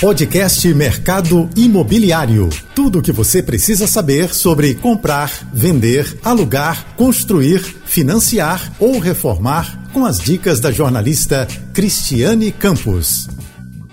Podcast 0.00 0.68
Mercado 0.74 1.48
Imobiliário. 1.56 2.50
Tudo 2.74 2.98
o 2.98 3.02
que 3.02 3.10
você 3.10 3.42
precisa 3.42 3.86
saber 3.86 4.34
sobre 4.34 4.74
comprar, 4.74 5.32
vender, 5.54 6.18
alugar, 6.22 6.84
construir, 6.96 7.60
financiar 7.60 8.74
ou 8.78 8.98
reformar 8.98 9.88
com 9.94 10.04
as 10.04 10.18
dicas 10.18 10.60
da 10.60 10.70
jornalista 10.70 11.48
Cristiane 11.72 12.52
Campos. 12.52 13.26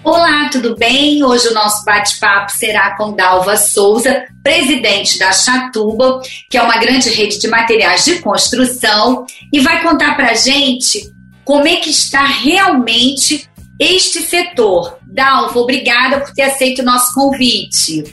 Olá, 0.03 0.49
tudo 0.51 0.75
bem? 0.75 1.23
Hoje 1.23 1.47
o 1.47 1.54
nosso 1.54 1.86
bate-papo 1.86 2.51
será 2.51 2.97
com 2.97 3.15
Dalva 3.15 3.55
Souza, 3.55 4.25
presidente 4.43 5.17
da 5.17 5.31
Chatuba, 5.31 6.20
que 6.49 6.57
é 6.57 6.61
uma 6.61 6.79
grande 6.79 7.09
rede 7.11 7.39
de 7.39 7.47
materiais 7.47 8.04
de 8.04 8.20
construção, 8.20 9.25
e 9.54 9.61
vai 9.61 9.81
contar 9.81 10.17
para 10.17 10.33
gente 10.33 11.09
como 11.45 11.65
é 11.65 11.77
que 11.77 11.89
está 11.89 12.25
realmente 12.25 13.49
este 13.79 14.21
setor. 14.21 14.97
Dalva, 15.14 15.59
obrigada 15.59 16.20
por 16.20 16.34
ter 16.34 16.43
aceito 16.43 16.82
o 16.82 16.86
nosso 16.86 17.14
convite. 17.14 18.04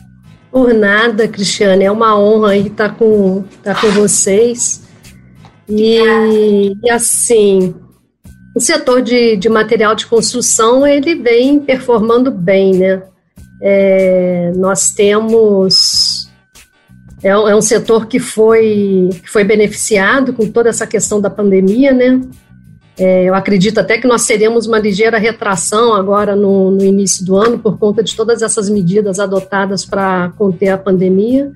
Por 0.52 0.74
nada, 0.74 1.26
Cristiane, 1.26 1.84
é 1.84 1.90
uma 1.90 2.18
honra 2.18 2.56
estar 2.56 2.94
com, 2.96 3.44
estar 3.50 3.80
com 3.80 3.88
vocês. 3.92 4.82
E, 5.68 6.74
e 6.82 6.90
assim, 6.90 7.74
o 8.54 8.60
setor 8.60 9.00
de, 9.00 9.36
de 9.36 9.48
material 9.48 9.94
de 9.94 10.06
construção, 10.06 10.86
ele 10.86 11.14
vem 11.14 11.60
performando 11.60 12.30
bem, 12.30 12.74
né? 12.74 13.02
É, 13.62 14.52
nós 14.56 14.90
temos... 14.90 16.28
É, 17.22 17.28
é 17.28 17.54
um 17.54 17.62
setor 17.62 18.06
que 18.06 18.18
foi, 18.18 19.10
que 19.22 19.30
foi 19.30 19.44
beneficiado 19.44 20.32
com 20.32 20.50
toda 20.50 20.68
essa 20.68 20.86
questão 20.86 21.20
da 21.20 21.30
pandemia, 21.30 21.92
né? 21.92 22.20
É, 22.98 23.24
eu 23.24 23.34
acredito 23.34 23.78
até 23.78 23.98
que 23.98 24.06
nós 24.06 24.26
teremos 24.26 24.66
uma 24.66 24.78
ligeira 24.78 25.18
retração 25.18 25.94
agora 25.94 26.36
no, 26.36 26.70
no 26.70 26.84
início 26.84 27.24
do 27.24 27.36
ano, 27.36 27.58
por 27.58 27.78
conta 27.78 28.02
de 28.02 28.14
todas 28.14 28.42
essas 28.42 28.68
medidas 28.68 29.18
adotadas 29.18 29.84
para 29.84 30.30
conter 30.36 30.68
a 30.68 30.78
pandemia. 30.78 31.50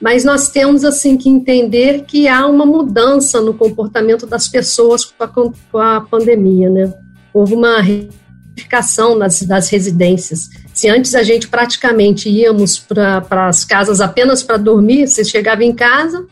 Mas 0.00 0.24
nós 0.24 0.50
temos 0.50 0.84
assim 0.84 1.16
que 1.16 1.28
entender 1.28 2.04
que 2.06 2.28
há 2.28 2.46
uma 2.46 2.66
mudança 2.66 3.40
no 3.40 3.54
comportamento 3.54 4.26
das 4.26 4.48
pessoas 4.48 5.04
com 5.04 5.24
a, 5.24 5.28
com 5.28 5.78
a 5.78 6.00
pandemia, 6.02 6.68
né? 6.68 6.92
Houve 7.32 7.54
uma 7.54 7.80
reificação 7.80 9.18
das, 9.18 9.42
das 9.42 9.68
residências. 9.70 10.48
Se 10.72 10.88
antes 10.88 11.14
a 11.14 11.22
gente 11.22 11.48
praticamente 11.48 12.28
íamos 12.28 12.78
para 12.78 13.48
as 13.48 13.64
casas 13.64 14.00
apenas 14.00 14.42
para 14.42 14.56
dormir, 14.56 15.08
você 15.08 15.24
chegava 15.24 15.64
em 15.64 15.74
casa, 15.74 16.26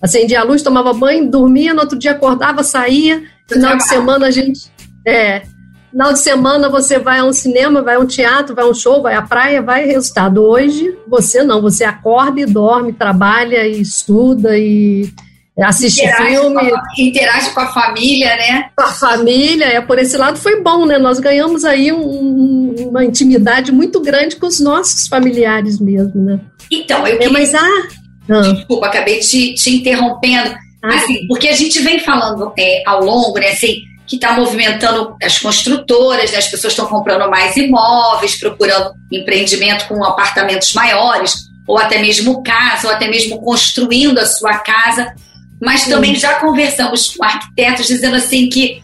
acendia 0.00 0.40
a 0.40 0.44
luz, 0.44 0.62
tomava 0.62 0.92
banho, 0.92 1.30
dormia, 1.30 1.74
no 1.74 1.80
outro 1.80 1.98
dia 1.98 2.12
acordava, 2.12 2.62
saía 2.62 3.22
Final 3.48 3.76
de 3.76 3.88
semana 3.88 4.26
a 4.26 4.30
gente. 4.30 4.70
É. 5.06 5.42
Final 5.90 6.12
de 6.12 6.20
semana 6.20 6.68
você 6.68 6.98
vai 6.98 7.18
a 7.18 7.24
um 7.24 7.32
cinema, 7.32 7.80
vai 7.80 7.94
a 7.94 7.98
um 7.98 8.06
teatro, 8.06 8.54
vai 8.54 8.64
a 8.64 8.68
um 8.68 8.74
show, 8.74 9.00
vai 9.00 9.14
à 9.14 9.22
praia, 9.22 9.62
vai 9.62 9.86
resultado. 9.86 10.44
Hoje 10.44 10.94
você 11.08 11.42
não, 11.42 11.62
você 11.62 11.82
acorda 11.82 12.40
e 12.40 12.46
dorme, 12.46 12.92
trabalha 12.92 13.66
e 13.66 13.80
estuda 13.80 14.56
e 14.58 15.10
assiste 15.58 16.02
interage 16.02 16.36
filme. 16.36 16.70
Com 16.70 16.76
a, 16.76 16.82
interage 16.98 17.50
com 17.50 17.60
a 17.60 17.66
família, 17.68 18.36
né? 18.36 18.70
Com 18.76 18.84
a 18.84 18.92
família, 18.92 19.64
é 19.64 19.80
por 19.80 19.98
esse 19.98 20.16
lado 20.16 20.38
foi 20.38 20.60
bom, 20.60 20.84
né? 20.84 20.98
Nós 20.98 21.18
ganhamos 21.18 21.64
aí 21.64 21.90
um, 21.90 22.74
uma 22.90 23.04
intimidade 23.04 23.72
muito 23.72 24.00
grande 24.00 24.36
com 24.36 24.46
os 24.46 24.60
nossos 24.60 25.08
familiares 25.08 25.80
mesmo, 25.80 26.22
né? 26.22 26.38
Então, 26.70 27.06
eu 27.06 27.14
é, 27.14 27.16
queria... 27.16 27.28
É, 27.28 27.30
mas 27.30 27.54
ah, 27.54 27.88
Desculpa, 28.52 28.86
acabei 28.86 29.20
te, 29.20 29.54
te 29.54 29.74
interrompendo 29.74 30.50
ah, 30.50 30.58
assim, 30.84 31.26
porque 31.26 31.48
a 31.48 31.54
gente 31.54 31.80
vem 31.80 31.98
falando 32.00 32.52
é, 32.58 32.82
ao 32.86 33.04
longo, 33.04 33.38
né, 33.38 33.48
assim, 33.48 33.82
que 34.06 34.16
está 34.16 34.32
movimentando 34.32 35.16
as 35.22 35.38
construtoras, 35.38 36.32
né, 36.32 36.38
as 36.38 36.48
pessoas 36.48 36.72
estão 36.72 36.86
comprando 36.86 37.28
mais 37.30 37.56
imóveis, 37.56 38.38
procurando 38.38 38.92
empreendimento 39.12 39.86
com 39.88 40.02
apartamentos 40.04 40.72
maiores, 40.72 41.48
ou 41.66 41.78
até 41.78 41.98
mesmo 41.98 42.42
casa, 42.42 42.88
ou 42.88 42.94
até 42.94 43.08
mesmo 43.08 43.40
construindo 43.42 44.18
a 44.18 44.26
sua 44.26 44.58
casa. 44.58 45.12
Mas 45.60 45.82
Sim. 45.82 45.90
também 45.90 46.14
já 46.14 46.34
conversamos 46.34 47.10
com 47.14 47.24
arquitetos 47.24 47.86
dizendo 47.86 48.16
assim 48.16 48.48
que 48.48 48.82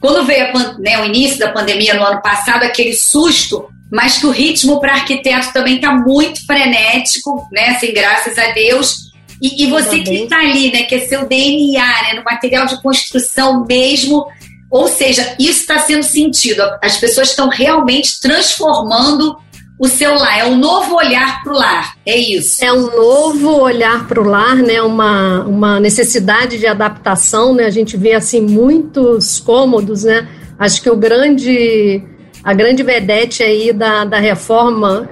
quando 0.00 0.26
veio 0.26 0.46
a, 0.46 0.78
né, 0.78 1.00
o 1.00 1.06
início 1.06 1.38
da 1.38 1.52
pandemia 1.52 1.94
no 1.94 2.02
ano 2.02 2.20
passado, 2.20 2.64
aquele 2.64 2.94
susto, 2.94 3.68
mas 3.90 4.18
que 4.18 4.26
o 4.26 4.30
ritmo 4.30 4.80
para 4.80 4.94
arquiteto 4.94 5.52
também 5.52 5.76
está 5.76 5.94
muito 5.94 6.44
frenético, 6.44 7.48
né? 7.52 7.68
Assim, 7.68 7.92
graças 7.92 8.36
a 8.36 8.50
Deus. 8.50 9.13
E, 9.40 9.64
e 9.64 9.70
você 9.70 10.00
que 10.00 10.14
está 10.14 10.38
ali, 10.38 10.72
né, 10.72 10.84
que 10.84 10.94
é 10.94 11.00
seu 11.00 11.26
DNA, 11.26 11.84
né, 11.84 12.14
no 12.14 12.24
material 12.24 12.66
de 12.66 12.80
construção 12.82 13.64
mesmo, 13.66 14.26
ou 14.70 14.88
seja, 14.88 15.36
isso 15.38 15.60
está 15.60 15.78
sendo 15.78 16.02
sentido. 16.02 16.62
As 16.82 16.96
pessoas 16.96 17.30
estão 17.30 17.48
realmente 17.48 18.20
transformando 18.20 19.36
o 19.78 19.88
seu 19.88 20.14
lar, 20.14 20.38
é 20.38 20.44
um 20.44 20.56
novo 20.56 20.94
olhar 20.94 21.42
para 21.42 21.52
o 21.52 21.56
lar, 21.56 21.96
é 22.06 22.16
isso. 22.16 22.64
É 22.64 22.72
um 22.72 22.86
novo 22.86 23.60
olhar 23.60 24.06
para 24.06 24.20
o 24.20 24.24
lar, 24.24 24.56
né? 24.56 24.80
Uma, 24.80 25.42
uma 25.42 25.80
necessidade 25.80 26.58
de 26.58 26.66
adaptação, 26.66 27.52
né? 27.54 27.64
A 27.64 27.70
gente 27.70 27.96
vê 27.96 28.14
assim 28.14 28.40
muitos 28.40 29.40
cômodos, 29.40 30.04
né? 30.04 30.28
Acho 30.58 30.80
que 30.80 30.88
o 30.88 30.96
grande, 30.96 32.02
a 32.42 32.54
grande 32.54 32.84
vedete 32.84 33.42
aí 33.42 33.72
da, 33.72 34.04
da 34.04 34.18
reforma 34.18 35.08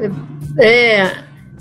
é 0.58 1.10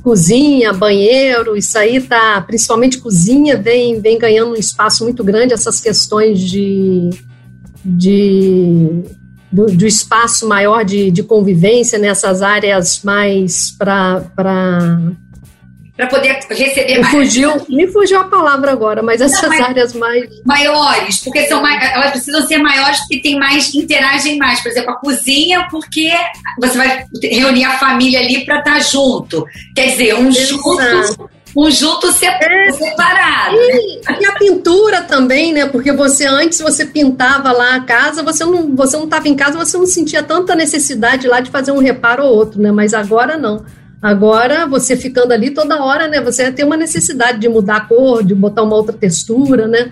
cozinha, 0.03 0.73
banheiro, 0.73 1.55
isso 1.55 1.77
aí 1.77 2.01
tá, 2.01 2.41
principalmente 2.41 2.97
cozinha, 2.97 3.55
vem, 3.55 3.99
vem 3.99 4.17
ganhando 4.17 4.51
um 4.51 4.55
espaço 4.55 5.03
muito 5.03 5.23
grande, 5.23 5.53
essas 5.53 5.79
questões 5.79 6.39
de, 6.39 7.09
de 7.85 9.03
do, 9.51 9.65
do 9.65 9.85
espaço 9.85 10.47
maior 10.47 10.83
de, 10.83 11.11
de 11.11 11.21
convivência 11.21 11.99
nessas 11.99 12.41
áreas 12.41 13.01
mais 13.03 13.71
para 13.77 14.23
para 16.01 16.07
poder 16.07 16.39
receber 16.49 16.95
me 16.95 16.99
mais. 17.01 17.11
Fugiu, 17.11 17.65
me 17.69 17.87
fugiu 17.87 18.19
a 18.19 18.23
palavra 18.23 18.71
agora, 18.71 19.03
mas 19.03 19.21
essas 19.21 19.49
Não, 19.49 19.65
áreas 19.65 19.93
mais. 19.93 20.27
Maiores, 20.43 21.19
porque 21.19 21.45
são 21.45 21.61
mais, 21.61 21.91
elas 21.91 22.11
precisam 22.11 22.41
ser 22.47 22.57
maiores 22.57 22.99
porque 23.01 23.21
tem 23.21 23.37
mais, 23.37 23.73
interagem 23.75 24.37
mais. 24.37 24.61
Por 24.61 24.71
exemplo, 24.71 24.91
a 24.91 24.95
cozinha, 24.95 25.67
porque 25.69 26.11
você 26.59 26.77
vai 26.77 27.05
reunir 27.21 27.65
a 27.65 27.77
família 27.77 28.19
ali 28.19 28.43
para 28.43 28.59
estar 28.59 28.73
tá 28.73 28.79
junto. 28.79 29.45
Quer 29.75 29.91
dizer, 29.91 30.15
um 30.15 30.31
junto 30.31 31.29
um 31.55 31.69
junto 31.69 32.07
é. 32.07 32.11
separado. 32.71 33.57
E, 33.57 34.01
né? 34.07 34.17
e, 34.21 34.25
a 34.25 34.31
pintura 34.39 35.01
também, 35.01 35.53
né? 35.53 35.67
Porque 35.67 35.91
você 35.91 36.25
antes 36.25 36.59
você 36.61 36.85
pintava 36.85 37.51
lá 37.51 37.75
a 37.75 37.81
casa, 37.81 38.23
você 38.23 38.43
não 38.45 38.73
você 38.75 38.97
não 38.97 39.03
estava 39.03 39.27
em 39.27 39.35
casa, 39.35 39.57
você 39.57 39.77
não 39.77 39.85
sentia 39.85 40.23
tanta 40.23 40.55
necessidade 40.55 41.27
lá 41.27 41.41
de 41.41 41.51
fazer 41.51 41.73
um 41.73 41.79
reparo 41.79 42.23
ou 42.23 42.33
outro, 42.33 42.59
né? 42.59 42.71
Mas 42.71 42.93
agora 42.93 43.37
não. 43.37 43.63
Agora, 44.01 44.65
você 44.65 44.97
ficando 44.97 45.31
ali 45.31 45.51
toda 45.51 45.83
hora, 45.83 46.07
né? 46.07 46.19
Você 46.21 46.51
tem 46.51 46.65
uma 46.65 46.77
necessidade 46.77 47.39
de 47.39 47.47
mudar 47.47 47.77
a 47.77 47.81
cor, 47.81 48.23
de 48.23 48.33
botar 48.33 48.63
uma 48.63 48.75
outra 48.75 48.95
textura, 48.95 49.67
né? 49.67 49.91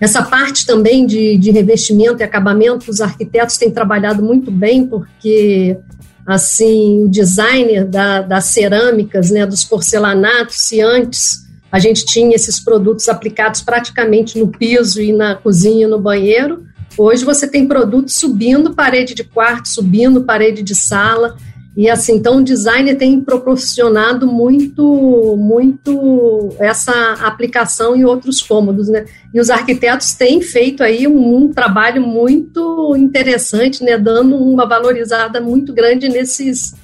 Essa 0.00 0.22
parte 0.22 0.66
também 0.66 1.06
de, 1.06 1.38
de 1.38 1.50
revestimento 1.50 2.20
e 2.20 2.24
acabamento, 2.24 2.90
os 2.90 3.00
arquitetos 3.00 3.56
têm 3.56 3.70
trabalhado 3.70 4.22
muito 4.22 4.50
bem, 4.50 4.86
porque 4.86 5.78
assim 6.26 7.04
o 7.04 7.08
designer 7.08 7.84
da, 7.84 8.22
das 8.22 8.46
cerâmicas, 8.46 9.30
né, 9.30 9.46
dos 9.46 9.62
porcelanatos, 9.62 10.56
se 10.56 10.80
antes 10.80 11.44
a 11.70 11.78
gente 11.78 12.04
tinha 12.04 12.34
esses 12.34 12.60
produtos 12.60 13.08
aplicados 13.08 13.60
praticamente 13.60 14.38
no 14.38 14.48
piso 14.48 15.00
e 15.00 15.12
na 15.12 15.34
cozinha, 15.34 15.88
no 15.88 16.00
banheiro, 16.00 16.64
hoje 16.96 17.24
você 17.24 17.46
tem 17.46 17.66
produtos 17.66 18.14
subindo 18.14 18.74
parede 18.74 19.14
de 19.14 19.24
quarto, 19.24 19.68
subindo 19.68 20.24
parede 20.24 20.62
de 20.62 20.74
sala. 20.74 21.36
E 21.76 21.90
assim, 21.90 22.14
então 22.14 22.36
o 22.36 22.44
design 22.44 22.94
tem 22.94 23.20
proporcionado 23.20 24.28
muito, 24.28 25.36
muito 25.36 26.54
essa 26.60 26.92
aplicação 27.24 27.96
em 27.96 28.04
outros 28.04 28.40
cômodos, 28.40 28.88
né? 28.88 29.04
E 29.32 29.40
os 29.40 29.50
arquitetos 29.50 30.14
têm 30.14 30.40
feito 30.40 30.84
aí 30.84 31.08
um, 31.08 31.36
um 31.36 31.52
trabalho 31.52 32.00
muito 32.00 32.94
interessante, 32.96 33.82
né? 33.82 33.98
Dando 33.98 34.36
uma 34.36 34.68
valorizada 34.68 35.40
muito 35.40 35.72
grande 35.72 36.08
nesses, 36.08 36.76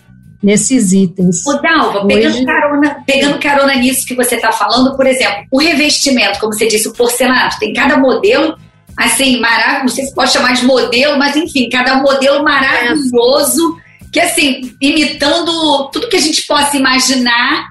nesses 0.43 0.93
itens. 0.93 1.47
O 1.47 1.63
Dalva, 1.63 2.05
pegando, 2.07 2.35
Hoje... 2.35 2.45
carona, 2.45 2.97
pegando 3.07 3.39
carona 3.39 3.75
nisso 3.77 4.05
que 4.05 4.17
você 4.17 4.35
está 4.35 4.51
falando, 4.51 4.97
por 4.97 5.07
exemplo, 5.07 5.45
o 5.53 5.59
revestimento, 5.59 6.41
como 6.41 6.53
você 6.53 6.67
disse, 6.67 6.89
o 6.89 6.93
porcelanato, 6.93 7.61
tem 7.61 7.73
cada 7.73 7.97
modelo 7.97 8.57
assim, 8.97 9.41
maravilhoso, 9.41 9.83
não 9.83 9.89
sei 9.89 10.05
se 10.05 10.15
pode 10.15 10.33
chamar 10.33 10.53
de 10.53 10.65
modelo, 10.65 11.17
mas 11.17 11.37
enfim, 11.37 11.69
cada 11.71 12.03
modelo 12.03 12.43
maravilhoso. 12.43 13.79
É 13.87 13.90
que 14.13 14.21
assim, 14.21 14.75
imitando 14.81 15.89
tudo 15.93 16.09
que 16.09 16.17
a 16.17 16.21
gente 16.21 16.47
possa 16.47 16.77
imaginar, 16.77 17.71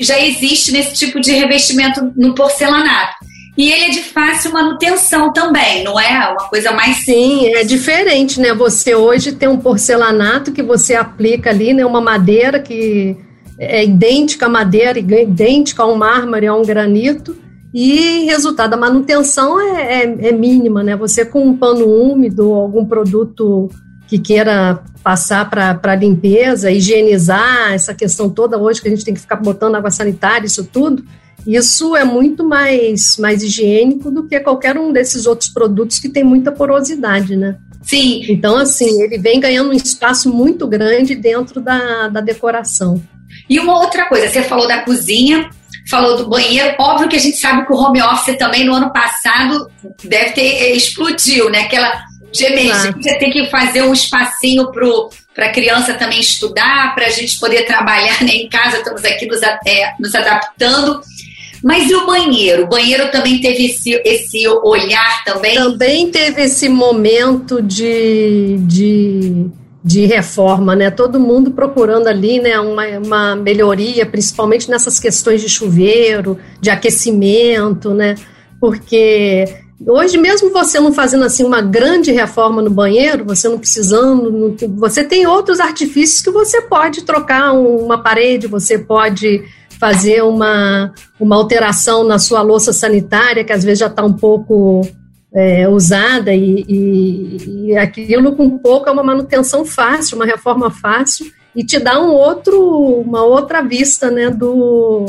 já 0.00 0.18
existe 0.20 0.72
nesse 0.72 0.94
tipo 0.94 1.20
de 1.20 1.32
revestimento 1.32 2.12
no 2.16 2.34
porcelanato. 2.34 3.14
E 3.56 3.70
ele 3.70 3.84
é 3.84 3.90
de 3.90 4.00
fácil 4.00 4.52
manutenção 4.52 5.32
também, 5.32 5.84
não 5.84 6.00
é? 6.00 6.30
Uma 6.30 6.48
coisa 6.48 6.72
mais. 6.72 7.04
Sim, 7.04 7.54
é 7.54 7.62
diferente, 7.62 8.40
né? 8.40 8.54
Você 8.54 8.94
hoje 8.94 9.32
tem 9.32 9.48
um 9.48 9.58
porcelanato 9.58 10.52
que 10.52 10.62
você 10.62 10.94
aplica 10.94 11.50
ali, 11.50 11.74
né? 11.74 11.84
Uma 11.84 12.00
madeira 12.00 12.58
que 12.58 13.14
é 13.58 13.84
idêntica 13.84 14.46
à 14.46 14.48
madeira, 14.48 14.98
idêntica 14.98 15.82
a 15.82 15.86
um 15.86 15.96
mármore, 15.96 16.46
a 16.46 16.54
um 16.54 16.62
granito. 16.62 17.36
E 17.74 18.24
resultado, 18.24 18.74
a 18.74 18.76
manutenção 18.76 19.60
é, 19.60 20.02
é, 20.02 20.28
é 20.28 20.32
mínima, 20.32 20.82
né? 20.82 20.96
Você 20.96 21.24
com 21.24 21.46
um 21.46 21.56
pano 21.56 21.86
úmido, 21.86 22.54
algum 22.54 22.86
produto 22.86 23.70
que 24.12 24.18
queira 24.18 24.84
passar 25.02 25.48
para 25.48 25.94
limpeza, 25.94 26.70
higienizar, 26.70 27.72
essa 27.72 27.94
questão 27.94 28.28
toda 28.28 28.58
hoje 28.58 28.82
que 28.82 28.88
a 28.88 28.90
gente 28.90 29.06
tem 29.06 29.14
que 29.14 29.20
ficar 29.20 29.36
botando 29.36 29.74
água 29.74 29.90
sanitária, 29.90 30.44
isso 30.44 30.64
tudo, 30.70 31.02
isso 31.46 31.96
é 31.96 32.04
muito 32.04 32.46
mais, 32.46 33.16
mais 33.16 33.42
higiênico 33.42 34.10
do 34.10 34.28
que 34.28 34.38
qualquer 34.40 34.76
um 34.76 34.92
desses 34.92 35.24
outros 35.24 35.48
produtos 35.48 35.98
que 35.98 36.10
tem 36.10 36.22
muita 36.22 36.52
porosidade, 36.52 37.36
né? 37.36 37.56
Sim. 37.80 38.22
Então, 38.28 38.58
assim, 38.58 39.00
ele 39.00 39.16
vem 39.16 39.40
ganhando 39.40 39.70
um 39.70 39.72
espaço 39.72 40.30
muito 40.30 40.66
grande 40.66 41.14
dentro 41.14 41.58
da, 41.62 42.08
da 42.08 42.20
decoração. 42.20 43.02
E 43.48 43.58
uma 43.58 43.78
outra 43.80 44.10
coisa, 44.10 44.28
você 44.28 44.42
falou 44.42 44.68
da 44.68 44.82
cozinha, 44.82 45.48
falou 45.88 46.18
do 46.18 46.28
banheiro. 46.28 46.76
Óbvio 46.78 47.08
que 47.08 47.16
a 47.16 47.18
gente 47.18 47.38
sabe 47.38 47.66
que 47.66 47.72
o 47.72 47.76
home 47.76 48.02
office 48.02 48.36
também 48.36 48.66
no 48.66 48.74
ano 48.74 48.92
passado 48.92 49.70
deve 50.04 50.32
ter 50.32 50.42
eh, 50.42 50.76
explodiu, 50.76 51.48
né? 51.48 51.60
Aquela 51.60 52.11
emergência, 52.40 52.92
você 52.92 53.14
tem 53.18 53.30
que 53.30 53.50
fazer 53.50 53.82
um 53.82 53.92
espacinho 53.92 54.70
para 55.34 55.46
a 55.46 55.52
criança 55.52 55.94
também 55.94 56.20
estudar, 56.20 56.94
para 56.94 57.06
a 57.06 57.10
gente 57.10 57.38
poder 57.38 57.64
trabalhar 57.64 58.22
né, 58.22 58.32
em 58.32 58.48
casa, 58.48 58.78
estamos 58.78 59.04
aqui 59.04 59.26
nos, 59.26 59.42
é, 59.42 59.94
nos 59.98 60.14
adaptando. 60.14 61.00
Mas 61.62 61.88
e 61.88 61.94
o 61.94 62.06
banheiro? 62.06 62.64
O 62.64 62.68
banheiro 62.68 63.10
também 63.12 63.40
teve 63.40 63.66
esse, 63.66 63.92
esse 64.04 64.48
olhar 64.48 65.24
também? 65.24 65.54
Também 65.54 66.10
teve 66.10 66.42
esse 66.42 66.68
momento 66.68 67.62
de, 67.62 68.56
de, 68.62 69.46
de 69.84 70.06
reforma, 70.06 70.74
né? 70.74 70.90
Todo 70.90 71.20
mundo 71.20 71.52
procurando 71.52 72.08
ali 72.08 72.40
né, 72.40 72.58
uma, 72.58 72.84
uma 72.98 73.36
melhoria, 73.36 74.04
principalmente 74.04 74.68
nessas 74.68 74.98
questões 74.98 75.40
de 75.40 75.48
chuveiro, 75.48 76.36
de 76.60 76.68
aquecimento, 76.68 77.94
né? 77.94 78.16
Porque 78.60 79.61
Hoje, 79.86 80.16
mesmo 80.16 80.50
você 80.50 80.78
não 80.78 80.92
fazendo 80.92 81.24
assim 81.24 81.44
uma 81.44 81.60
grande 81.60 82.12
reforma 82.12 82.62
no 82.62 82.70
banheiro, 82.70 83.24
você 83.24 83.48
não 83.48 83.58
precisando, 83.58 84.56
você 84.76 85.02
tem 85.02 85.26
outros 85.26 85.60
artifícios 85.60 86.20
que 86.20 86.30
você 86.30 86.62
pode 86.62 87.02
trocar 87.02 87.52
uma 87.52 87.98
parede, 88.02 88.46
você 88.46 88.78
pode 88.78 89.42
fazer 89.80 90.22
uma, 90.22 90.92
uma 91.18 91.34
alteração 91.36 92.04
na 92.04 92.18
sua 92.18 92.40
louça 92.42 92.72
sanitária, 92.72 93.44
que 93.44 93.52
às 93.52 93.64
vezes 93.64 93.80
já 93.80 93.88
está 93.88 94.04
um 94.04 94.12
pouco 94.12 94.82
é, 95.34 95.68
usada, 95.68 96.32
e, 96.32 96.64
e, 96.68 97.66
e, 97.66 97.76
aquilo 97.76 98.36
com 98.36 98.58
pouco 98.58 98.88
é 98.88 98.92
uma 98.92 99.02
manutenção 99.02 99.64
fácil, 99.64 100.16
uma 100.16 100.26
reforma 100.26 100.70
fácil, 100.70 101.26
e 101.56 101.64
te 101.64 101.80
dá 101.80 102.00
um 102.00 102.12
outro, 102.12 102.60
uma 103.00 103.24
outra 103.24 103.62
vista 103.62 104.10
né, 104.10 104.30
do, 104.30 105.06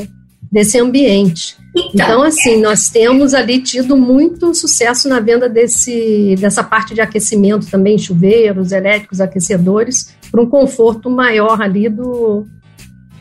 desse 0.51 0.79
ambiente. 0.79 1.62
Então, 1.75 1.91
então, 1.93 2.23
assim, 2.23 2.61
nós 2.61 2.89
temos 2.89 3.33
ali 3.33 3.61
tido 3.61 3.97
muito 3.97 4.53
sucesso 4.53 5.09
na 5.09 5.19
venda 5.19 5.49
desse, 5.49 6.35
dessa 6.39 6.63
parte 6.63 6.93
de 6.93 7.01
aquecimento 7.01 7.65
também, 7.69 7.97
chuveiros, 7.97 8.71
elétricos, 8.71 9.19
aquecedores, 9.19 10.13
para 10.31 10.41
um 10.41 10.49
conforto 10.49 11.09
maior 11.09 11.59
ali 11.61 11.89
do, 11.89 12.45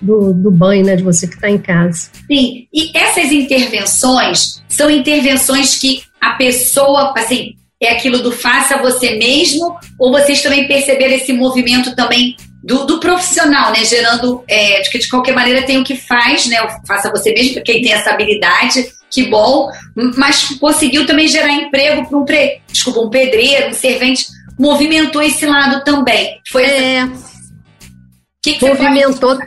do, 0.03 0.35
do 0.35 0.51
banho, 0.51 0.85
né, 0.85 0.97
de 0.97 1.03
você 1.03 1.27
que 1.27 1.35
está 1.35 1.49
em 1.49 1.59
casa. 1.59 2.11
Sim, 2.27 2.67
e 2.73 2.97
essas 2.97 3.33
intervenções 3.33 4.63
são 4.69 4.91
intervenções 4.91 5.79
que 5.79 6.03
a 6.21 6.33
pessoa, 6.33 7.15
assim, 7.17 7.55
é 7.81 7.93
aquilo 7.93 8.19
do 8.19 8.31
faça 8.31 8.79
você 8.79 9.17
mesmo, 9.17 9.77
ou 9.99 10.13
vocês 10.13 10.43
também 10.43 10.69
perceberam 10.69 11.15
esse 11.15 11.33
movimento 11.33 11.97
também 11.97 12.37
do, 12.63 12.87
do 12.87 13.01
profissional, 13.01 13.73
né, 13.73 13.85
gerando, 13.85 14.45
é, 14.49 14.81
de 14.83 14.91
que 14.91 14.99
de 14.99 15.09
qualquer 15.09 15.35
maneira 15.35 15.63
tem 15.63 15.79
o 15.79 15.85
que 15.85 15.97
faz, 15.97 16.47
né, 16.47 16.57
faça 16.87 17.11
você 17.11 17.33
mesmo, 17.33 17.63
quem 17.65 17.83
tem 17.83 17.93
essa 17.93 18.11
habilidade, 18.11 18.87
que 19.11 19.29
bom, 19.29 19.69
mas 20.17 20.49
conseguiu 20.59 21.05
também 21.05 21.29
gerar 21.29 21.53
emprego 21.53 22.09
para 22.09 22.19
um, 22.19 22.25
pre, 22.25 22.61
desculpa, 22.71 23.01
um 23.01 23.11
pedreiro, 23.11 23.71
um 23.71 23.75
servente, 23.75 24.27
movimentou 24.59 25.21
esse 25.21 25.45
lado 25.45 25.85
também. 25.85 26.41
Foi 26.51 26.65
é, 26.65 27.09
que 28.43 28.55
que 28.55 28.67
movimentou 28.67 29.39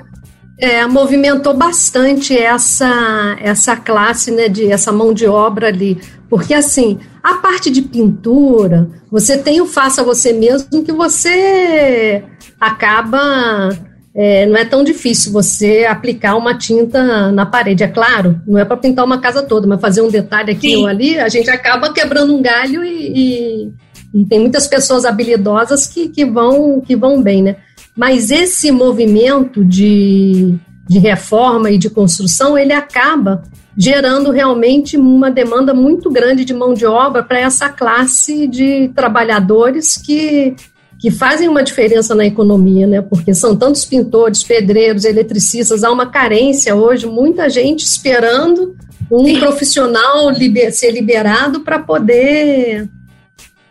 é, 0.57 0.85
movimentou 0.85 1.53
bastante 1.53 2.37
essa 2.37 3.35
essa 3.41 3.75
classe, 3.75 4.29
né, 4.31 4.47
de 4.47 4.71
essa 4.71 4.91
mão 4.91 5.13
de 5.13 5.25
obra 5.25 5.67
ali, 5.67 5.99
porque 6.29 6.53
assim, 6.53 6.99
a 7.23 7.35
parte 7.35 7.71
de 7.71 7.81
pintura, 7.81 8.87
você 9.11 9.37
tem 9.37 9.59
o 9.61 9.65
faça 9.65 10.03
você 10.03 10.31
mesmo 10.31 10.83
que 10.83 10.91
você 10.91 12.23
acaba 12.65 13.69
é, 14.17 14.45
não 14.45 14.55
é 14.55 14.63
tão 14.63 14.81
difícil 14.81 15.33
você 15.33 15.85
aplicar 15.85 16.37
uma 16.37 16.57
tinta 16.57 17.31
na 17.33 17.45
parede. 17.45 17.83
É 17.83 17.87
claro, 17.87 18.39
não 18.47 18.57
é 18.57 18.63
para 18.63 18.77
pintar 18.77 19.03
uma 19.03 19.19
casa 19.19 19.43
toda, 19.43 19.67
mas 19.67 19.81
fazer 19.81 20.01
um 20.01 20.09
detalhe 20.09 20.51
aqui 20.51 20.69
Sim. 20.69 20.77
ou 20.77 20.87
ali, 20.87 21.19
a 21.19 21.27
gente 21.27 21.49
acaba 21.49 21.91
quebrando 21.91 22.33
um 22.33 22.41
galho 22.41 22.81
e, 22.85 23.11
e, 23.13 23.73
e, 24.13 24.25
tem 24.25 24.39
muitas 24.39 24.67
pessoas 24.67 25.03
habilidosas 25.03 25.85
que, 25.85 26.07
que, 26.07 26.23
vão, 26.23 26.79
que 26.79 26.95
vão 26.95 27.21
bem, 27.21 27.43
né? 27.43 27.57
Mas 27.93 28.31
esse 28.31 28.71
movimento 28.71 29.65
de, 29.65 30.55
de 30.87 30.99
reforma 30.99 31.69
e 31.69 31.77
de 31.77 31.89
construção, 31.89 32.57
ele 32.57 32.73
acaba 32.73 33.43
gerando 33.77 34.31
realmente 34.31 34.95
uma 34.95 35.29
demanda 35.29 35.73
muito 35.73 36.09
grande 36.09 36.45
de 36.45 36.53
mão 36.53 36.73
de 36.73 36.85
obra 36.85 37.21
para 37.21 37.39
essa 37.39 37.67
classe 37.67 38.47
de 38.47 38.89
trabalhadores 38.95 39.97
que, 39.97 40.55
que 40.99 41.11
fazem 41.11 41.47
uma 41.47 41.63
diferença 41.63 42.15
na 42.15 42.25
economia, 42.25 42.87
né? 42.87 43.01
Porque 43.01 43.33
são 43.33 43.55
tantos 43.55 43.85
pintores, 43.85 44.43
pedreiros, 44.43 45.05
eletricistas, 45.05 45.83
há 45.83 45.91
uma 45.91 46.07
carência 46.07 46.75
hoje, 46.75 47.05
muita 47.05 47.49
gente 47.49 47.83
esperando 47.83 48.75
um 49.11 49.25
Sim. 49.25 49.39
profissional 49.39 50.29
liber, 50.31 50.71
ser 50.71 50.91
liberado 50.91 51.61
para 51.61 51.79
poder 51.79 52.87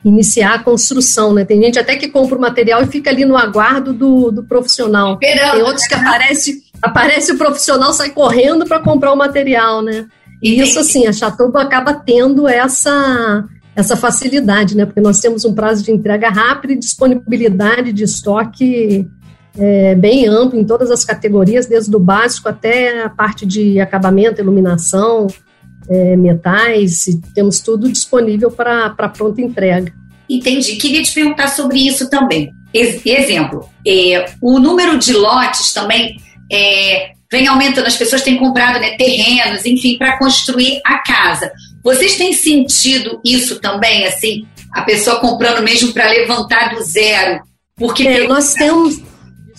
iniciar 0.05 0.55
a 0.55 0.59
construção, 0.59 1.33
né? 1.33 1.45
Tem 1.45 1.61
gente 1.63 1.79
até 1.79 1.97
que 1.97 2.09
compra 2.09 2.37
o 2.37 2.41
material 2.41 2.83
e 2.83 2.87
fica 2.87 3.11
ali 3.11 3.25
no 3.25 3.37
aguardo 3.37 3.93
do, 3.93 4.31
do 4.31 4.45
profissional. 4.45 5.19
Esperando. 5.21 5.53
Tem 5.53 5.63
outros 5.63 5.87
que 5.87 5.95
aparece, 5.95 6.63
aparece 6.83 7.33
o 7.33 7.39
profissional, 7.39 7.93
sai 7.93 8.11
correndo 8.11 8.67
para 8.67 8.81
comprar 8.81 9.13
o 9.13 9.17
material, 9.17 9.81
né? 9.81 10.07
E 10.43 10.61
isso, 10.61 10.79
assim, 10.79 11.07
a 11.07 11.13
Chatuba 11.13 11.63
acaba 11.63 11.95
tendo 11.95 12.47
essa, 12.47 13.45
essa 13.77 13.97
facilidade, 13.97 14.77
né? 14.77 14.87
Porque 14.87 15.01
nós 15.01 15.21
temos 15.21 15.45
um 15.45 15.55
prazo 15.55 15.83
de 15.85 15.91
entrega 15.91 16.29
rápido 16.29 16.73
e 16.73 16.77
disponibilidade 16.77 17.93
de 17.93 18.05
estoque 18.05 19.09
é, 19.59 19.95
bem 19.95 20.27
amplo 20.27 20.59
em 20.59 20.65
todas 20.65 20.91
as 20.91 21.05
categorias, 21.05 21.67
desde 21.67 21.95
o 21.95 21.99
básico 21.99 22.49
até 22.49 23.03
a 23.03 23.09
parte 23.09 23.47
de 23.47 23.81
acabamento, 23.81 24.41
iluminação, 24.41 25.27
é, 25.89 26.17
metais, 26.17 27.07
temos 27.35 27.61
tudo 27.61 27.91
disponível 27.91 28.51
para 28.51 28.91
pronta 28.91 29.41
entrega. 29.41 29.93
Entendi. 30.29 30.77
Queria 30.77 31.03
te 31.03 31.13
perguntar 31.13 31.49
sobre 31.49 31.79
isso 31.79 32.09
também. 32.09 32.51
exemplo, 32.73 33.69
é, 33.87 34.27
o 34.41 34.59
número 34.59 34.99
de 34.99 35.13
lotes 35.13 35.73
também 35.73 36.17
é, 36.51 37.13
vem 37.31 37.47
aumentando, 37.47 37.87
as 37.87 37.97
pessoas 37.97 38.23
têm 38.23 38.37
comprado 38.37 38.81
né, 38.81 38.97
terrenos, 38.97 39.65
enfim, 39.65 39.97
para 39.99 40.19
construir 40.19 40.81
a 40.85 40.99
casa. 40.99 41.53
Vocês 41.85 42.17
têm 42.17 42.33
sentido 42.33 43.21
isso 43.23 43.61
também, 43.61 44.07
assim, 44.07 44.47
a 44.73 44.83
pessoa 44.83 45.21
comprando 45.21 45.63
mesmo 45.63 45.93
para 45.93 46.09
levantar 46.09 46.75
do 46.75 46.83
zero? 46.83 47.43
Porque 47.77 48.09
é, 48.09 48.27
nós 48.27 48.55
temos 48.55 49.01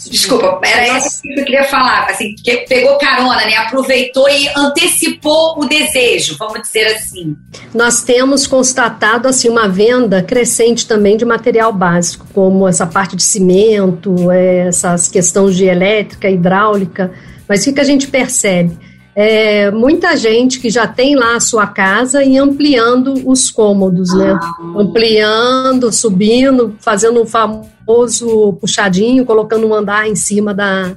Desculpa, 0.09 0.59
era 0.61 0.97
isso 0.97 1.21
que 1.21 1.39
eu 1.39 1.45
queria 1.45 1.63
falar, 1.63 2.07
assim, 2.09 2.35
que 2.35 2.57
pegou 2.67 2.97
carona, 2.97 3.45
né? 3.45 3.55
Aproveitou 3.55 4.29
e 4.29 4.49
antecipou 4.55 5.57
o 5.57 5.65
desejo, 5.65 6.35
vamos 6.37 6.61
dizer 6.63 6.87
assim. 6.87 7.33
Nós 7.73 8.03
temos 8.03 8.45
constatado 8.45 9.25
assim 9.25 9.47
uma 9.47 9.69
venda 9.69 10.21
crescente 10.21 10.85
também 10.85 11.15
de 11.15 11.23
material 11.23 11.71
básico, 11.71 12.27
como 12.33 12.67
essa 12.67 12.85
parte 12.85 13.15
de 13.15 13.23
cimento, 13.23 14.29
é, 14.31 14.67
essas 14.67 15.07
questões 15.07 15.55
de 15.55 15.63
elétrica, 15.63 16.29
hidráulica. 16.29 17.13
Mas 17.47 17.61
o 17.61 17.63
que, 17.65 17.73
que 17.73 17.81
a 17.81 17.85
gente 17.85 18.07
percebe? 18.09 18.77
É, 19.15 19.71
muita 19.71 20.17
gente 20.17 20.59
que 20.59 20.69
já 20.69 20.85
tem 20.85 21.15
lá 21.15 21.37
a 21.37 21.39
sua 21.39 21.65
casa 21.67 22.21
e 22.21 22.37
ampliando 22.37 23.13
os 23.25 23.49
cômodos, 23.49 24.13
né? 24.13 24.31
ah. 24.31 24.63
né? 24.63 24.73
Ampliando, 24.77 25.91
subindo, 25.91 26.75
fazendo 26.79 27.21
um 27.21 27.25
famoso 27.25 27.75
famoso 27.85 28.53
puxadinho, 28.53 29.25
colocando 29.25 29.67
um 29.67 29.73
andar 29.73 30.09
em 30.09 30.15
cima 30.15 30.53
da, 30.53 30.95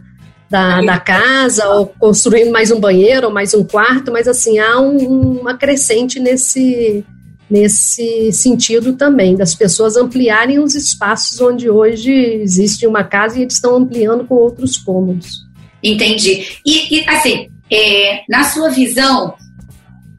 da, 0.48 0.80
da, 0.80 0.98
casa, 0.98 1.68
ou 1.68 1.86
construindo 1.86 2.50
mais 2.50 2.70
um 2.70 2.80
banheiro, 2.80 3.26
ou 3.26 3.32
mais 3.32 3.52
um 3.52 3.62
quarto, 3.62 4.10
mas 4.10 4.26
assim, 4.26 4.58
há 4.58 4.80
um, 4.80 5.40
uma 5.40 5.54
crescente 5.54 6.18
nesse, 6.18 7.04
nesse 7.48 8.32
sentido 8.32 8.94
também, 8.94 9.36
das 9.36 9.54
pessoas 9.54 9.96
ampliarem 9.96 10.58
os 10.58 10.74
espaços 10.74 11.38
onde 11.40 11.68
hoje 11.68 12.10
existe 12.10 12.86
uma 12.86 13.04
casa 13.04 13.38
e 13.38 13.42
eles 13.42 13.54
estão 13.54 13.76
ampliando 13.76 14.24
com 14.24 14.34
outros 14.34 14.78
cômodos. 14.78 15.46
Entendi. 15.82 16.44
E, 16.66 16.96
e 16.96 17.08
assim, 17.08 17.50
é, 17.70 18.22
na 18.28 18.44
sua 18.44 18.70
visão, 18.70 19.34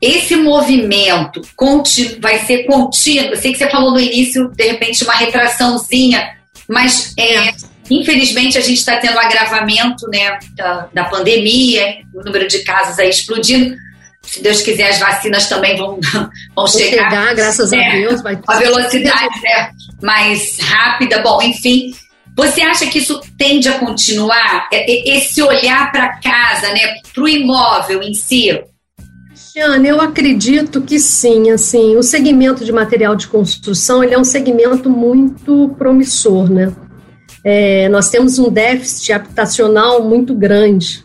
esse 0.02 0.36
movimento 0.36 1.42
vai 2.22 2.40
ser 2.46 2.64
contínuo? 2.64 3.32
Eu 3.32 3.38
sei 3.38 3.52
que 3.52 3.58
você 3.58 3.70
falou 3.70 3.92
no 3.92 4.00
início, 4.00 4.50
de 4.50 4.64
repente, 4.64 5.04
uma 5.04 5.16
retraçãozinha 5.16 6.40
mas, 6.70 7.16
é, 7.18 7.52
infelizmente, 7.90 8.56
a 8.56 8.62
gente 8.62 8.78
está 8.78 8.98
tendo 8.98 9.18
agravamento 9.18 10.08
né, 10.08 10.38
da, 10.56 10.88
da 10.94 11.06
pandemia, 11.06 11.98
o 12.14 12.24
número 12.24 12.48
de 12.48 12.60
casos 12.60 13.00
aí 13.00 13.10
explodindo. 13.10 13.76
se 14.22 14.44
Deus 14.44 14.62
quiser, 14.62 14.90
as 14.90 15.00
vacinas 15.00 15.50
também 15.50 15.76
vão, 15.76 16.00
vão 16.56 16.68
chegar. 16.68 17.10
chegar. 17.10 17.34
graças 17.34 17.74
é, 17.74 17.84
a 17.84 17.92
Deus. 17.92 18.22
Vai 18.22 18.40
a 18.48 18.60
velocidade 18.60 19.42
né, 19.42 19.72
mais 20.00 20.60
rápida. 20.60 21.24
Bom, 21.24 21.42
enfim. 21.42 21.92
Você 22.36 22.62
acha 22.62 22.88
que 22.88 23.00
isso 23.00 23.20
tende 23.38 23.68
a 23.68 23.80
continuar? 23.80 24.70
Esse 24.72 25.42
olhar 25.42 25.92
para 25.92 26.20
casa, 26.20 26.72
né, 26.74 27.02
para 27.14 27.24
o 27.24 27.28
imóvel 27.28 28.02
em 28.02 28.14
si? 28.14 28.64
Cristiane, 29.60 29.88
eu 29.90 30.00
acredito 30.00 30.82
que 30.82 31.00
sim. 31.00 31.52
Assim, 31.52 31.98
o 31.98 32.04
segmento 32.04 32.64
de 32.64 32.72
material 32.72 33.16
de 33.16 33.28
construção 33.28 34.04
ele 34.04 34.14
é 34.14 34.20
um 34.20 34.24
segmento 34.24 34.90
muito 34.90 35.76
promissor, 35.78 36.50
né? 36.50 36.72
É, 37.44 37.90
nós 37.90 38.10
temos 38.10 38.40
um 38.40 38.50
déficit 38.50 39.12
habitacional 39.12 40.04
muito 40.04 40.34
grande. 40.34 41.04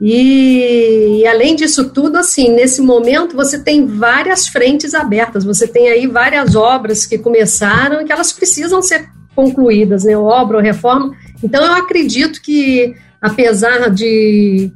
E, 0.00 1.20
e, 1.20 1.26
além 1.26 1.54
disso 1.54 1.90
tudo, 1.90 2.16
assim, 2.16 2.48
nesse 2.50 2.80
momento 2.80 3.36
você 3.36 3.58
tem 3.58 3.84
várias 3.84 4.48
frentes 4.48 4.94
abertas, 4.94 5.44
você 5.44 5.68
tem 5.68 5.88
aí 5.88 6.06
várias 6.06 6.56
obras 6.56 7.04
que 7.04 7.18
começaram 7.18 8.00
e 8.00 8.04
que 8.04 8.12
elas 8.12 8.32
precisam 8.32 8.80
ser 8.80 9.10
concluídas, 9.34 10.04
né? 10.04 10.16
Obra 10.16 10.58
ou 10.58 10.62
reforma. 10.62 11.12
Então 11.42 11.64
eu 11.64 11.72
acredito 11.72 12.40
que, 12.42 12.94
apesar 13.20 13.88
de, 13.90 14.70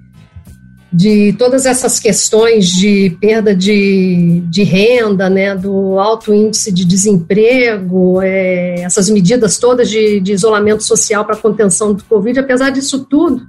de 0.93 1.35
todas 1.39 1.67
essas 1.67 1.99
questões 1.99 2.69
de 2.69 3.17
perda 3.21 3.55
de, 3.55 4.43
de 4.49 4.63
renda, 4.63 5.29
né, 5.29 5.55
do 5.55 5.99
alto 5.99 6.33
índice 6.33 6.73
de 6.73 6.85
desemprego, 6.85 8.21
é, 8.23 8.83
essas 8.83 9.11
medidas 9.11 9.59
todas 9.59 9.91
de, 9.91 10.21
de 10.21 10.33
isolamento 10.33 10.83
social 10.83 11.25
para 11.25 11.37
contenção 11.37 11.93
do 11.93 12.05
Covid, 12.05 12.39
apesar 12.39 12.71
disso 12.71 13.05
tudo, 13.05 13.43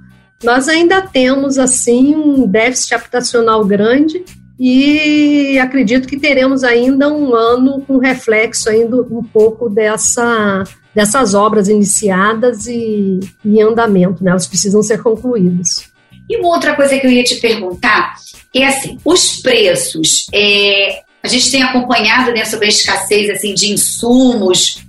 nós 0.44 0.68
ainda 0.68 1.00
temos 1.00 1.58
assim 1.58 2.14
um 2.14 2.46
déficit 2.46 2.94
habitacional 2.94 3.64
grande 3.64 4.22
e 4.58 5.58
acredito 5.58 6.08
que 6.08 6.18
teremos 6.18 6.64
ainda 6.64 7.12
um 7.12 7.34
ano 7.34 7.82
com 7.86 7.98
reflexo 7.98 8.70
ainda 8.70 8.96
um 9.02 9.22
pouco 9.22 9.68
dessa 9.68 10.64
dessas 10.94 11.34
obras 11.34 11.68
iniciadas 11.68 12.66
e 12.66 13.20
em 13.44 13.60
andamento, 13.60 14.24
né? 14.24 14.30
Elas 14.30 14.46
precisam 14.46 14.82
ser 14.82 15.02
concluídas. 15.02 15.90
E 16.28 16.38
uma 16.38 16.48
outra 16.48 16.74
coisa 16.74 16.98
que 16.98 17.06
eu 17.06 17.10
ia 17.10 17.22
te 17.22 17.36
perguntar 17.36 18.14
é 18.54 18.64
assim, 18.64 18.98
os 19.04 19.36
preços, 19.42 20.26
é, 20.32 21.00
a 21.22 21.28
gente 21.28 21.50
tem 21.50 21.62
acompanhado 21.62 22.32
né, 22.32 22.46
sobre 22.46 22.64
a 22.64 22.70
escassez 22.70 23.28
assim, 23.28 23.52
de 23.52 23.72
insumos, 23.72 24.82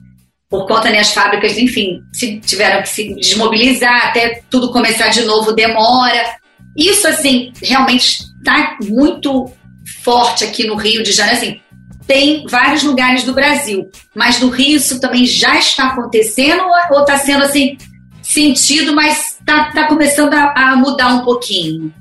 por 0.49 0.65
conta 0.65 0.83
das 0.83 0.93
né, 0.93 1.03
fábricas, 1.03 1.57
enfim, 1.57 2.01
se 2.13 2.39
tiveram 2.39 2.81
que 2.81 2.89
se 2.89 3.13
desmobilizar 3.15 4.07
até 4.07 4.41
tudo 4.49 4.71
começar 4.71 5.09
de 5.09 5.23
novo 5.23 5.51
demora. 5.51 6.37
Isso, 6.75 7.07
assim, 7.07 7.51
realmente 7.61 8.23
está 8.37 8.77
muito 8.83 9.51
forte 10.07 10.45
aqui 10.45 10.65
no 10.65 10.75
Rio 10.75 11.03
de 11.03 11.11
Janeiro. 11.11 11.37
Assim, 11.37 11.59
tem 12.07 12.47
vários 12.47 12.81
lugares 12.81 13.25
do 13.25 13.33
Brasil, 13.33 13.89
mas 14.15 14.39
no 14.39 14.47
Rio 14.47 14.77
isso 14.77 15.01
também 15.01 15.25
já 15.25 15.59
está 15.59 15.87
acontecendo 15.87 16.63
ou 16.91 17.01
está 17.01 17.17
sendo, 17.17 17.43
assim, 17.43 17.77
sentido, 18.21 18.95
mas 18.95 19.35
está 19.37 19.69
tá 19.73 19.85
começando 19.89 20.33
a, 20.33 20.53
a 20.55 20.75
mudar 20.77 21.13
um 21.13 21.25
pouquinho? 21.25 21.93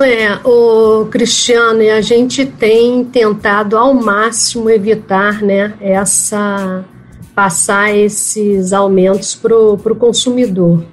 É, 0.00 0.38
o 0.48 1.06
Cristiano, 1.06 1.80
a 1.80 2.00
gente 2.00 2.46
tem 2.46 3.04
tentado 3.04 3.76
ao 3.76 3.92
máximo 3.92 4.70
evitar, 4.70 5.42
né, 5.42 5.74
essa 5.80 6.84
passar 7.34 7.92
esses 7.92 8.72
aumentos 8.72 9.34
para 9.34 9.56
o 9.56 9.96
consumidor. 9.96 10.84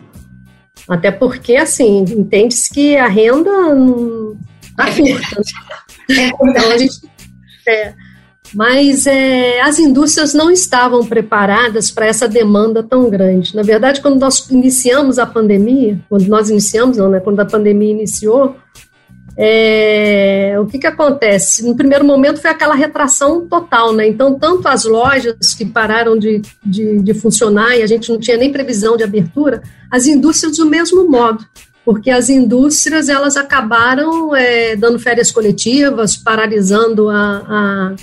Até 0.89 1.11
porque, 1.11 1.55
assim, 1.55 1.99
entende-se 1.99 2.67
que 2.73 2.97
a 2.97 3.07
renda 3.07 3.51
está 4.63 4.89
é 4.89 4.91
curta. 4.91 5.41
Então, 6.41 6.71
a 6.71 6.77
gente. 6.77 7.01
É, 7.67 7.93
mas 8.53 9.07
é, 9.07 9.61
as 9.61 9.79
indústrias 9.79 10.33
não 10.33 10.51
estavam 10.51 11.05
preparadas 11.05 11.89
para 11.89 12.05
essa 12.05 12.27
demanda 12.27 12.83
tão 12.83 13.09
grande. 13.09 13.55
Na 13.55 13.63
verdade, 13.63 14.01
quando 14.01 14.19
nós 14.19 14.49
iniciamos 14.49 15.17
a 15.17 15.25
pandemia, 15.25 15.99
quando 16.09 16.27
nós 16.27 16.49
iniciamos, 16.49 16.97
não, 16.97 17.09
né, 17.09 17.19
quando 17.19 17.39
a 17.39 17.45
pandemia 17.45 17.91
iniciou, 17.91 18.55
é, 19.37 20.55
o 20.59 20.65
que, 20.65 20.79
que 20.79 20.87
acontece? 20.87 21.65
No 21.65 21.75
primeiro 21.75 22.03
momento 22.03 22.41
foi 22.41 22.51
aquela 22.51 22.75
retração 22.75 23.47
total, 23.47 23.93
né? 23.93 24.05
Então, 24.05 24.37
tanto 24.37 24.67
as 24.67 24.83
lojas 24.83 25.53
que 25.57 25.65
pararam 25.65 26.17
de, 26.17 26.41
de, 26.63 26.99
de 26.99 27.13
funcionar 27.13 27.77
e 27.77 27.81
a 27.81 27.87
gente 27.87 28.11
não 28.11 28.19
tinha 28.19 28.35
nem 28.35 28.51
previsão 28.51 28.97
de 28.97 29.03
abertura, 29.03 29.61
as 29.89 30.05
indústrias 30.05 30.57
do 30.57 30.65
mesmo 30.65 31.09
modo 31.09 31.45
porque 31.91 32.09
as 32.09 32.29
indústrias 32.29 33.09
elas 33.09 33.35
acabaram 33.35 34.33
é, 34.33 34.77
dando 34.77 34.97
férias 34.97 35.29
coletivas, 35.29 36.15
paralisando 36.15 37.09
a, 37.09 37.15
a, 37.17 37.95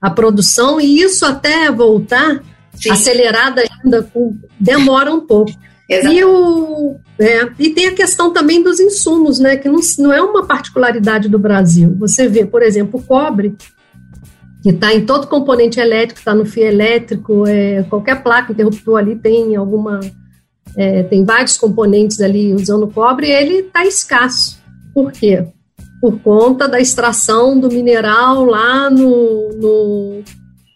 a, 0.00 0.10
produção, 0.10 0.80
e 0.80 1.00
isso 1.00 1.24
até 1.24 1.70
voltar 1.70 2.42
Sim. 2.74 2.90
acelerada 2.90 3.62
ainda 3.62 4.10
demora 4.58 5.14
um 5.14 5.20
pouco. 5.20 5.52
E, 5.88 6.24
o, 6.24 6.96
é, 7.20 7.48
e 7.56 7.70
tem 7.70 7.86
a 7.86 7.94
questão 7.94 8.32
também 8.32 8.64
dos 8.64 8.80
insumos, 8.80 9.38
né, 9.38 9.56
que 9.56 9.68
não, 9.68 9.78
não 10.00 10.12
é 10.12 10.20
uma 10.20 10.44
particularidade 10.44 11.28
do 11.28 11.38
Brasil. 11.38 11.94
Você 12.00 12.26
vê, 12.26 12.44
por 12.44 12.64
exemplo, 12.64 12.98
o 12.98 13.02
cobre, 13.04 13.54
que 14.60 14.70
está 14.70 14.92
em 14.92 15.06
todo 15.06 15.28
componente 15.28 15.78
elétrico, 15.78 16.18
está 16.18 16.34
no 16.34 16.44
fio 16.44 16.64
elétrico, 16.64 17.46
é, 17.46 17.84
qualquer 17.84 18.24
placa 18.24 18.50
interruptor 18.50 18.98
ali 18.98 19.14
tem 19.14 19.54
alguma. 19.54 20.00
É, 20.76 21.02
tem 21.02 21.24
vários 21.24 21.56
componentes 21.56 22.20
ali 22.20 22.54
usando 22.54 22.86
cobre, 22.88 23.30
ele 23.30 23.60
está 23.60 23.84
escasso. 23.84 24.58
Por 24.94 25.12
quê? 25.12 25.44
Por 26.00 26.18
conta 26.20 26.68
da 26.68 26.80
extração 26.80 27.58
do 27.58 27.68
mineral 27.68 28.44
lá 28.44 28.90
no, 28.90 29.50
no 29.52 30.22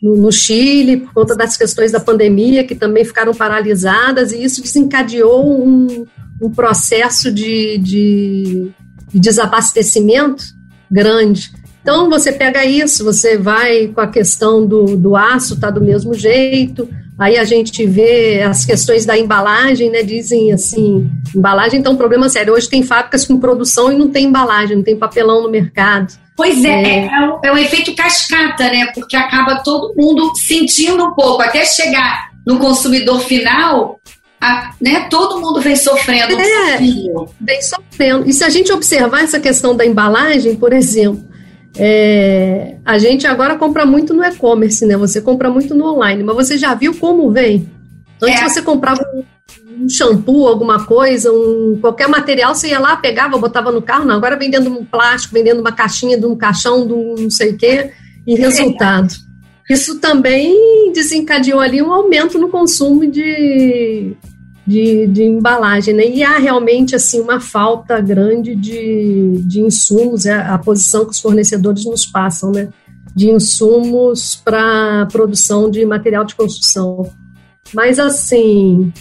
no, 0.03 0.17
no, 0.17 0.33
Chile, 0.33 0.99
por 0.99 1.13
conta 1.13 1.37
das 1.37 1.57
questões 1.57 1.93
da 1.93 2.01
pandemia, 2.01 2.65
que 2.65 2.75
também 2.75 3.05
ficaram 3.05 3.35
paralisadas, 3.35 4.33
e 4.33 4.43
isso 4.43 4.63
desencadeou 4.63 5.63
um, 5.63 6.07
um 6.43 6.51
processo 6.51 7.31
de, 7.31 7.77
de, 7.79 8.71
de 9.13 9.19
desabastecimento 9.21 10.43
grande. 10.91 11.51
Então, 11.83 12.09
você 12.09 12.33
pega 12.33 12.65
isso, 12.65 13.05
você 13.05 13.37
vai 13.37 13.89
com 13.89 14.01
a 14.01 14.07
questão 14.07 14.67
do, 14.67 14.97
do 14.97 15.17
aço, 15.17 15.61
tá 15.61 15.71
do 15.71 15.81
mesmo 15.81 16.15
jeito, 16.15 16.89
aí 17.21 17.37
a 17.37 17.45
gente 17.45 17.87
vê 17.87 18.43
as 18.43 18.65
questões 18.65 19.05
da 19.05 19.17
embalagem, 19.17 19.91
né, 19.91 20.03
dizem 20.03 20.53
assim, 20.53 21.09
embalagem 21.37 21.79
então 21.79 21.93
é 21.93 21.95
um 21.95 21.99
problema 21.99 22.29
sério, 22.29 22.55
hoje 22.55 22.69
tem 22.69 22.83
fábricas 22.83 23.27
com 23.27 23.39
produção 23.39 23.93
e 23.93 23.97
não 23.97 24.09
tem 24.09 24.25
embalagem, 24.25 24.77
não 24.77 24.83
tem 24.83 24.97
papelão 24.97 25.43
no 25.43 25.50
mercado, 25.50 26.15
Pois 26.41 26.65
é, 26.65 26.71
é, 26.71 27.07
é, 27.07 27.21
um, 27.21 27.41
é 27.45 27.53
um 27.53 27.59
efeito 27.59 27.95
cascata, 27.95 28.65
né? 28.71 28.87
Porque 28.95 29.15
acaba 29.15 29.57
todo 29.57 29.95
mundo 29.95 30.35
sentindo 30.35 31.05
um 31.05 31.12
pouco, 31.12 31.43
até 31.43 31.67
chegar 31.67 32.31
no 32.47 32.59
consumidor 32.59 33.21
final, 33.21 34.00
a, 34.41 34.73
né, 34.81 35.07
todo 35.11 35.39
mundo 35.39 35.61
vem 35.61 35.77
sofrendo. 35.77 36.41
É, 36.41 36.79
um 36.81 37.27
vem 37.39 37.61
sofrendo. 37.61 38.27
E 38.27 38.33
se 38.33 38.43
a 38.43 38.49
gente 38.49 38.73
observar 38.73 39.23
essa 39.23 39.39
questão 39.39 39.77
da 39.77 39.85
embalagem, 39.85 40.57
por 40.57 40.73
exemplo, 40.73 41.23
é, 41.77 42.77
a 42.85 42.99
gente 42.99 43.27
agora 43.27 43.57
compra 43.57 43.87
muito 43.87 44.12
no 44.12 44.25
e-commerce, 44.25 44.85
né? 44.85 44.97
Você 44.97 45.21
compra 45.21 45.50
muito 45.50 45.75
no 45.75 45.87
online, 45.87 46.23
mas 46.23 46.37
você 46.37 46.59
já 46.59 46.75
viu 46.75 46.95
como 46.95 47.31
vem? 47.31 47.69
Antes 48.23 48.43
é. 48.43 48.49
você 48.49 48.62
comprava 48.62 49.00
um 49.15 49.89
shampoo, 49.89 50.47
alguma 50.47 50.85
coisa, 50.85 51.33
um, 51.33 51.79
qualquer 51.81 52.09
material, 52.09 52.55
você 52.55 52.69
ia 52.69 52.79
lá, 52.79 52.97
pegava, 52.97 53.39
botava 53.39 53.73
no 53.73 53.81
carro, 53.81 54.05
não, 54.05 54.17
agora 54.17 54.37
vendendo 54.37 54.71
um 54.71 54.85
plástico, 54.85 55.35
vendendo 55.35 55.61
uma 55.61 55.73
caixinha 55.73 56.19
de 56.19 56.27
um 56.27 56.37
caixão, 56.37 56.87
de 56.87 56.93
um 56.93 57.15
não 57.19 57.31
sei 57.31 57.53
o 57.53 57.57
quê, 57.57 57.91
e 58.27 58.35
resultado. 58.35 59.15
Isso 59.71 60.00
também 60.00 60.93
desencadeou 60.93 61.61
ali 61.61 61.81
um 61.81 61.93
aumento 61.93 62.39
no 62.39 62.49
consumo 62.49 63.07
de, 63.07 64.17
de, 64.71 65.07
de, 65.09 65.25
embalagem, 65.25 65.93
né? 65.93 66.07
E 66.07 66.23
há 66.23 66.39
realmente, 66.39 66.95
assim, 66.95 67.21
uma 67.21 67.41
falta 67.41 68.00
grande 68.00 68.55
de, 68.55 69.43
de 69.45 69.61
insumos, 69.61 70.27
é 70.27 70.35
a 70.35 70.57
posição 70.57 71.05
que 71.05 71.11
os 71.11 71.21
fornecedores 71.21 71.85
nos 71.85 72.07
passam, 72.07 72.53
né? 72.53 72.69
De 73.15 73.29
insumos 73.29 74.37
para 74.37 75.07
produção 75.11 75.69
de 75.69 75.85
material 75.85 76.25
de 76.25 76.37
construção. 76.37 77.11
Mas, 77.75 77.99
assim, 77.99 78.93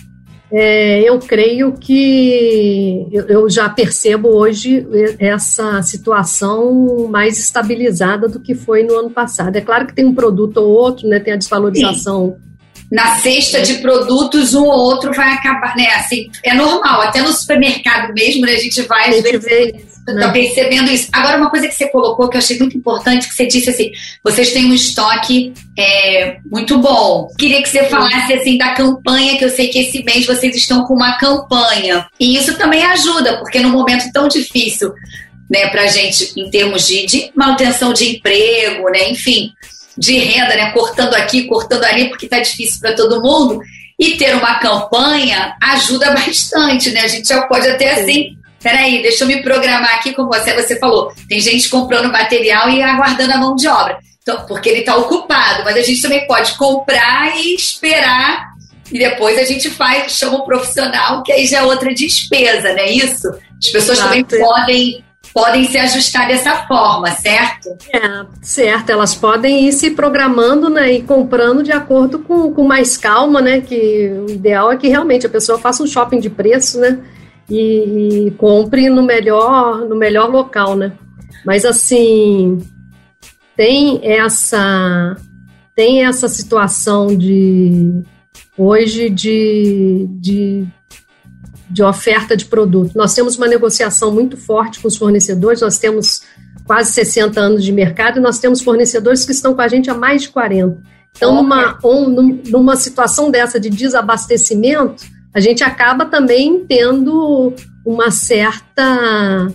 é, 0.52 1.08
eu 1.08 1.20
creio 1.20 1.74
que 1.74 3.08
eu, 3.12 3.28
eu, 3.28 3.50
já 3.50 3.70
percebo 3.70 4.30
hoje 4.30 4.88
essa 5.20 5.84
situação 5.84 7.08
mais 7.08 7.38
estabilizada 7.38 8.28
do 8.28 8.40
que 8.40 8.56
foi 8.56 8.82
no 8.82 8.96
ano 8.96 9.12
passado. 9.12 9.56
É 9.56 9.62
claro 9.62 9.86
que 9.86 9.94
tem 9.94 10.06
um 10.06 10.16
produto 10.16 10.58
ou 10.58 10.70
outro, 10.70 11.08
né? 11.08 11.20
Tem 11.20 11.34
a 11.34 11.38
desvalorização. 11.38 12.36
Sim. 12.42 12.49
Na 12.92 13.18
cesta 13.18 13.62
de 13.62 13.76
produtos, 13.76 14.54
um 14.54 14.64
ou 14.64 14.80
outro 14.80 15.14
vai 15.14 15.34
acabar, 15.34 15.76
né? 15.76 15.88
Assim, 15.96 16.30
é 16.44 16.54
normal, 16.54 17.02
até 17.02 17.22
no 17.22 17.32
supermercado 17.32 18.14
mesmo, 18.14 18.46
né? 18.46 18.54
A 18.54 18.60
gente 18.60 18.82
vai. 18.84 19.22
Vê 19.22 19.90
Está 20.10 20.28
né? 20.28 20.34
percebendo 20.34 20.90
isso. 20.92 21.08
Agora, 21.12 21.38
uma 21.38 21.50
coisa 21.50 21.68
que 21.68 21.74
você 21.74 21.88
colocou 21.90 22.30
que 22.30 22.36
eu 22.36 22.40
achei 22.40 22.58
muito 22.58 22.78
importante, 22.78 23.28
que 23.28 23.36
você 23.36 23.46
disse 23.46 23.70
assim, 23.70 23.92
vocês 24.24 24.52
têm 24.52 24.66
um 24.66 24.74
estoque 24.74 25.54
é, 25.78 26.38
muito 26.50 26.78
bom. 26.80 27.28
Queria 27.38 27.62
que 27.62 27.70
você 27.70 27.86
falasse 27.86 28.34
assim 28.34 28.58
da 28.58 28.74
campanha, 28.74 29.38
que 29.38 29.46
eu 29.46 29.50
sei 29.50 29.68
que 29.68 29.80
esse 29.80 30.04
mês 30.04 30.26
vocês 30.26 30.56
estão 30.56 30.86
com 30.86 30.96
uma 30.96 31.18
campanha. 31.18 32.08
E 32.20 32.36
isso 32.36 32.58
também 32.58 32.84
ajuda, 32.84 33.38
porque 33.38 33.60
num 33.60 33.70
momento 33.70 34.12
tão 34.12 34.28
difícil 34.28 34.92
né, 35.50 35.68
para 35.70 35.84
a 35.84 35.88
gente 35.88 36.32
em 36.38 36.50
termos 36.50 36.88
de, 36.88 37.06
de, 37.06 37.32
manutenção 37.36 37.92
de 37.92 38.18
emprego, 38.18 38.90
né, 38.90 39.10
enfim, 39.10 39.52
de 40.00 40.18
renda, 40.18 40.56
né, 40.56 40.72
cortando 40.72 41.14
aqui, 41.14 41.46
cortando 41.46 41.84
ali, 41.84 42.10
porque 42.10 42.26
está 42.26 42.40
difícil 42.40 42.80
para 42.80 42.96
todo 42.96 43.22
mundo. 43.22 43.62
E 44.00 44.16
ter 44.16 44.34
uma 44.36 44.60
campanha 44.60 45.56
ajuda 45.62 46.12
bastante, 46.16 46.90
né? 46.92 47.02
A 47.02 47.08
gente 47.08 47.28
já 47.28 47.42
pode 47.48 47.68
até 47.68 47.92
assim, 47.92 48.38
peraí, 48.64 49.02
deixa 49.02 49.26
eu 49.26 49.28
me 49.28 49.44
programar 49.44 49.96
aqui 49.96 50.14
com 50.14 50.26
você. 50.26 50.54
Você 50.54 50.80
falou, 50.80 51.12
tem 51.28 51.40
gente 51.40 51.68
comprando 51.68 52.12
material 52.12 52.70
e 52.70 52.82
aguardando 52.82 53.34
a 53.34 53.38
mão 53.38 53.56
de 53.56 53.68
obra. 53.68 54.00
Então, 54.22 54.46
porque 54.48 54.70
ele 54.70 54.80
está 54.80 54.96
ocupado, 54.96 55.64
mas 55.66 55.76
a 55.76 55.82
gente 55.82 56.02
também 56.02 56.26
pode 56.28 56.54
comprar 56.54 57.36
e 57.36 57.56
esperar 57.56 58.50
e 58.92 58.98
depois 58.98 59.38
a 59.38 59.44
gente 59.44 59.70
faz, 59.70 60.14
chama 60.14 60.38
o 60.38 60.46
profissional, 60.46 61.22
que 61.24 61.32
aí 61.32 61.46
já 61.46 61.60
é 61.60 61.64
outra 61.64 61.94
despesa, 61.94 62.74
né? 62.74 62.90
Isso? 62.90 63.28
As 63.28 63.70
pessoas 63.70 64.00
Exato. 64.00 64.10
também 64.10 64.24
podem 64.24 65.04
podem 65.34 65.66
se 65.66 65.78
ajustar 65.78 66.28
dessa 66.28 66.68
forma, 66.68 67.12
certo? 67.12 67.70
É, 67.94 68.26
certo. 68.42 68.90
Elas 68.90 69.16
podem 69.16 69.68
ir 69.68 69.74
se 69.74 69.92
programando 69.92 70.70
né, 70.70 70.94
e 70.94 71.02
comprando 71.02 71.64
de 71.64 71.72
acordo 71.72 72.20
com, 72.20 72.54
com 72.54 72.64
mais 72.64 72.98
calma, 72.98 73.42
né? 73.42 73.62
Que 73.62 74.10
o 74.28 74.32
ideal 74.32 74.72
é 74.72 74.78
que 74.78 74.88
realmente 74.88 75.26
a 75.26 75.30
pessoa 75.30 75.60
faça 75.60 75.84
um 75.84 75.88
shopping 75.88 76.20
de 76.20 76.30
preço, 76.30 76.80
né? 76.80 77.00
E, 77.50 78.28
e 78.28 78.32
compre 78.32 78.90
no 78.90 79.04
melhor, 79.04 79.80
no 79.88 79.96
melhor 79.96 80.30
local, 80.30 80.76
né? 80.76 80.94
Mas 81.46 81.66
assim, 81.66 82.60
tem 83.56 84.00
essa 84.04 85.16
tem 85.76 86.06
essa 86.06 86.28
situação 86.28 87.08
de 87.16 88.04
hoje 88.58 89.10
de, 89.10 90.06
de, 90.20 90.68
de 91.70 91.84
oferta 91.84 92.36
de 92.36 92.46
produto. 92.46 92.96
Nós 92.96 93.14
temos 93.14 93.38
uma 93.38 93.48
negociação 93.48 94.12
muito 94.12 94.36
forte 94.36 94.80
com 94.80 94.88
os 94.88 94.98
fornecedores, 94.98 95.62
nós 95.62 95.78
temos 95.78 96.22
quase 96.66 96.92
60 96.94 97.40
anos 97.40 97.64
de 97.64 97.72
mercado 97.72 98.20
e 98.20 98.22
nós 98.22 98.40
temos 98.40 98.62
fornecedores 98.62 99.26
que 99.26 99.32
estão 99.32 99.54
com 99.54 99.62
a 99.62 99.68
gente 99.68 99.90
há 99.90 99.94
mais 99.94 100.24
de 100.24 100.30
40. 100.30 100.78
Então, 101.16 101.36
numa, 101.36 101.78
um, 101.84 102.42
numa 102.48 102.76
situação 102.76 103.32
dessa 103.32 103.60
de 103.60 103.70
desabastecimento, 103.70 105.04
a 105.34 105.40
gente 105.40 105.64
acaba 105.64 106.06
também 106.06 106.66
tendo 106.68 107.54
uma 107.86 108.12
certa, 108.12 109.48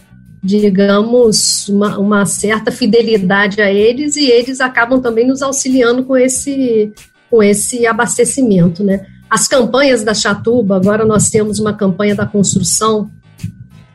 digamos, 0.43 1.69
uma, 1.69 1.99
uma 1.99 2.27
certa 2.27 2.71
fidelidade 2.71 3.61
a 3.61 3.73
eles 3.73 4.17
e 4.17 4.31
eles 4.31 4.61
acabam 4.61 5.01
também 5.01 5.27
nos 5.27 5.43
auxiliando 5.43 6.05
com 6.05 6.17
esse 6.17 6.93
com 7.31 7.43
esse 7.43 7.85
abastecimento, 7.85 8.85
né? 8.85 9.07
As 9.29 9.49
campanhas 9.49 10.05
da 10.05 10.15
Chatuba, 10.15 10.77
agora 10.77 11.05
nós 11.05 11.31
temos 11.31 11.59
uma 11.59 11.73
campanha 11.73 12.15
da 12.15 12.27
construção, 12.27 13.11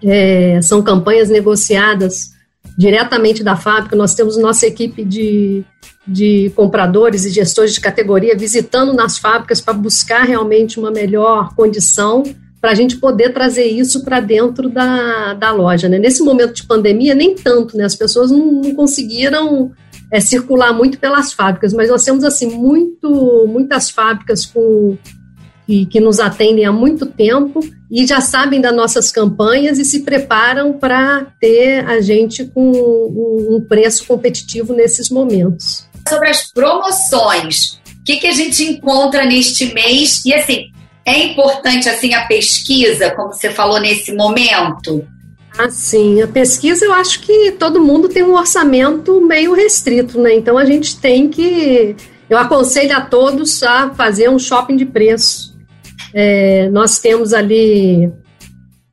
é, 0.03 0.61
são 0.61 0.81
campanhas 0.81 1.29
negociadas 1.29 2.31
diretamente 2.77 3.43
da 3.43 3.55
fábrica, 3.55 3.95
nós 3.95 4.13
temos 4.13 4.37
nossa 4.37 4.65
equipe 4.65 5.03
de, 5.03 5.63
de 6.07 6.51
compradores 6.55 7.25
e 7.25 7.29
gestores 7.29 7.73
de 7.73 7.81
categoria 7.81 8.37
visitando 8.37 8.93
nas 8.93 9.17
fábricas 9.17 9.59
para 9.59 9.73
buscar 9.73 10.23
realmente 10.23 10.79
uma 10.79 10.91
melhor 10.91 11.53
condição 11.55 12.23
para 12.61 12.71
a 12.71 12.75
gente 12.75 12.97
poder 12.97 13.33
trazer 13.33 13.65
isso 13.65 14.03
para 14.03 14.19
dentro 14.19 14.69
da, 14.69 15.33
da 15.33 15.51
loja. 15.51 15.87
Né? 15.87 15.97
Nesse 15.97 16.21
momento 16.23 16.53
de 16.53 16.63
pandemia, 16.63 17.15
nem 17.15 17.35
tanto, 17.35 17.77
né? 17.77 17.85
as 17.85 17.95
pessoas 17.95 18.31
não, 18.31 18.61
não 18.61 18.75
conseguiram 18.75 19.71
é, 20.11 20.19
circular 20.19 20.73
muito 20.73 20.99
pelas 20.99 21.31
fábricas, 21.31 21.73
mas 21.73 21.89
nós 21.89 22.03
temos 22.03 22.23
assim 22.23 22.49
muito, 22.49 23.45
muitas 23.47 23.89
fábricas 23.89 24.45
com 24.45 24.97
que, 25.69 25.85
que 25.85 25.99
nos 25.99 26.19
atendem 26.19 26.65
há 26.65 26.71
muito 26.71 27.05
tempo 27.05 27.59
e 27.91 28.07
já 28.07 28.19
sabem 28.19 28.59
das 28.59 28.75
nossas 28.75 29.11
campanhas 29.11 29.77
e 29.77 29.85
se 29.85 29.99
preparam 29.99 30.73
para 30.73 31.27
ter 31.39 31.85
a 31.87 32.01
gente 32.01 32.43
com 32.45 32.71
um, 32.71 33.55
um, 33.55 33.61
preço 33.61 34.03
competitivo 34.07 34.73
nesses 34.73 35.11
momentos. 35.11 35.87
Sobre 36.07 36.27
as 36.27 36.51
promoções, 36.51 37.79
o 37.99 38.03
que, 38.03 38.17
que 38.17 38.25
a 38.25 38.31
gente 38.31 38.63
encontra 38.63 39.27
neste 39.27 39.71
mês? 39.71 40.25
E 40.25 40.33
assim, 40.33 40.71
é 41.05 41.25
importante 41.25 41.87
assim 41.87 42.15
a 42.15 42.25
pesquisa, 42.25 43.11
como 43.11 43.31
você 43.31 43.51
falou 43.51 43.79
nesse 43.79 44.11
momento? 44.11 45.07
Assim, 45.55 46.19
a 46.23 46.27
pesquisa 46.27 46.83
eu 46.83 46.93
acho 46.93 47.19
que 47.19 47.51
todo 47.51 47.83
mundo 47.83 48.09
tem 48.09 48.23
um 48.23 48.33
orçamento 48.33 49.21
meio 49.21 49.53
restrito, 49.53 50.19
né? 50.19 50.33
Então 50.33 50.57
a 50.57 50.65
gente 50.65 50.99
tem 50.99 51.29
que. 51.29 51.95
Eu 52.27 52.39
aconselho 52.39 52.95
a 52.95 53.01
todos 53.01 53.61
a 53.61 53.91
fazer 53.91 54.29
um 54.29 54.39
shopping 54.39 54.75
de 54.75 54.85
preço. 54.85 55.48
É, 56.13 56.69
nós 56.69 56.99
temos 56.99 57.33
ali. 57.33 58.11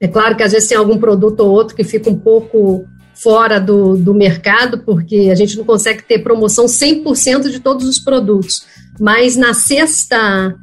É 0.00 0.06
claro 0.06 0.36
que 0.36 0.42
às 0.42 0.52
vezes 0.52 0.68
tem 0.68 0.76
algum 0.76 0.98
produto 0.98 1.40
ou 1.40 1.50
outro 1.50 1.74
que 1.74 1.84
fica 1.84 2.10
um 2.10 2.18
pouco 2.18 2.84
fora 3.14 3.58
do, 3.58 3.96
do 3.96 4.12
mercado, 4.12 4.78
porque 4.78 5.30
a 5.32 5.34
gente 5.34 5.56
não 5.56 5.64
consegue 5.64 6.02
ter 6.02 6.18
promoção 6.18 6.66
100% 6.66 7.50
de 7.50 7.60
todos 7.60 7.86
os 7.86 7.98
produtos. 7.98 8.66
Mas 9.00 9.36
na 9.36 9.54
sexta 9.54 10.54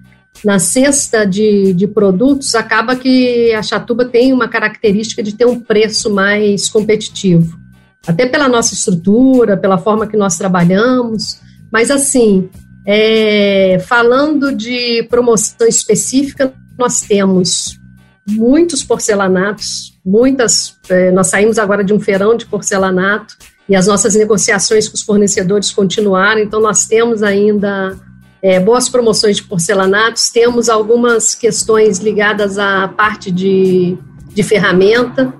na 0.43 0.59
cesta 0.59 1.25
de, 1.25 1.73
de 1.73 1.87
produtos, 1.87 2.53
acaba 2.55 2.95
que 2.95 3.53
a 3.53 3.61
Chatuba 3.61 4.05
tem 4.05 4.33
uma 4.33 4.47
característica 4.47 5.23
de 5.23 5.35
ter 5.35 5.45
um 5.45 5.59
preço 5.59 6.09
mais 6.09 6.69
competitivo. 6.69 7.57
Até 8.05 8.25
pela 8.25 8.49
nossa 8.49 8.73
estrutura, 8.73 9.55
pela 9.55 9.77
forma 9.77 10.07
que 10.07 10.17
nós 10.17 10.37
trabalhamos. 10.37 11.39
Mas, 11.71 11.89
assim, 11.89 12.49
é, 12.85 13.79
falando 13.87 14.53
de 14.53 15.03
promoção 15.09 15.67
específica, 15.67 16.53
nós 16.77 17.01
temos 17.01 17.79
muitos 18.27 18.83
porcelanatos, 18.83 19.99
muitas. 20.05 20.77
É, 20.89 21.11
nós 21.11 21.27
saímos 21.27 21.57
agora 21.57 21.83
de 21.83 21.93
um 21.93 21.99
feirão 21.99 22.35
de 22.35 22.45
porcelanato 22.45 23.35
e 23.67 23.75
as 23.75 23.87
nossas 23.87 24.15
negociações 24.15 24.89
com 24.89 24.95
os 24.95 25.01
fornecedores 25.01 25.71
continuaram, 25.71 26.41
então 26.41 26.59
nós 26.59 26.85
temos 26.85 27.23
ainda 27.23 27.97
é, 28.41 28.59
boas 28.59 28.89
promoções 28.89 29.37
de 29.37 29.43
porcelanatos, 29.43 30.29
temos 30.29 30.67
algumas 30.67 31.33
questões 31.33 31.99
ligadas 31.99 32.57
à 32.59 32.89
parte 32.89 33.31
de, 33.31 33.97
de 34.33 34.43
ferramenta. 34.43 35.33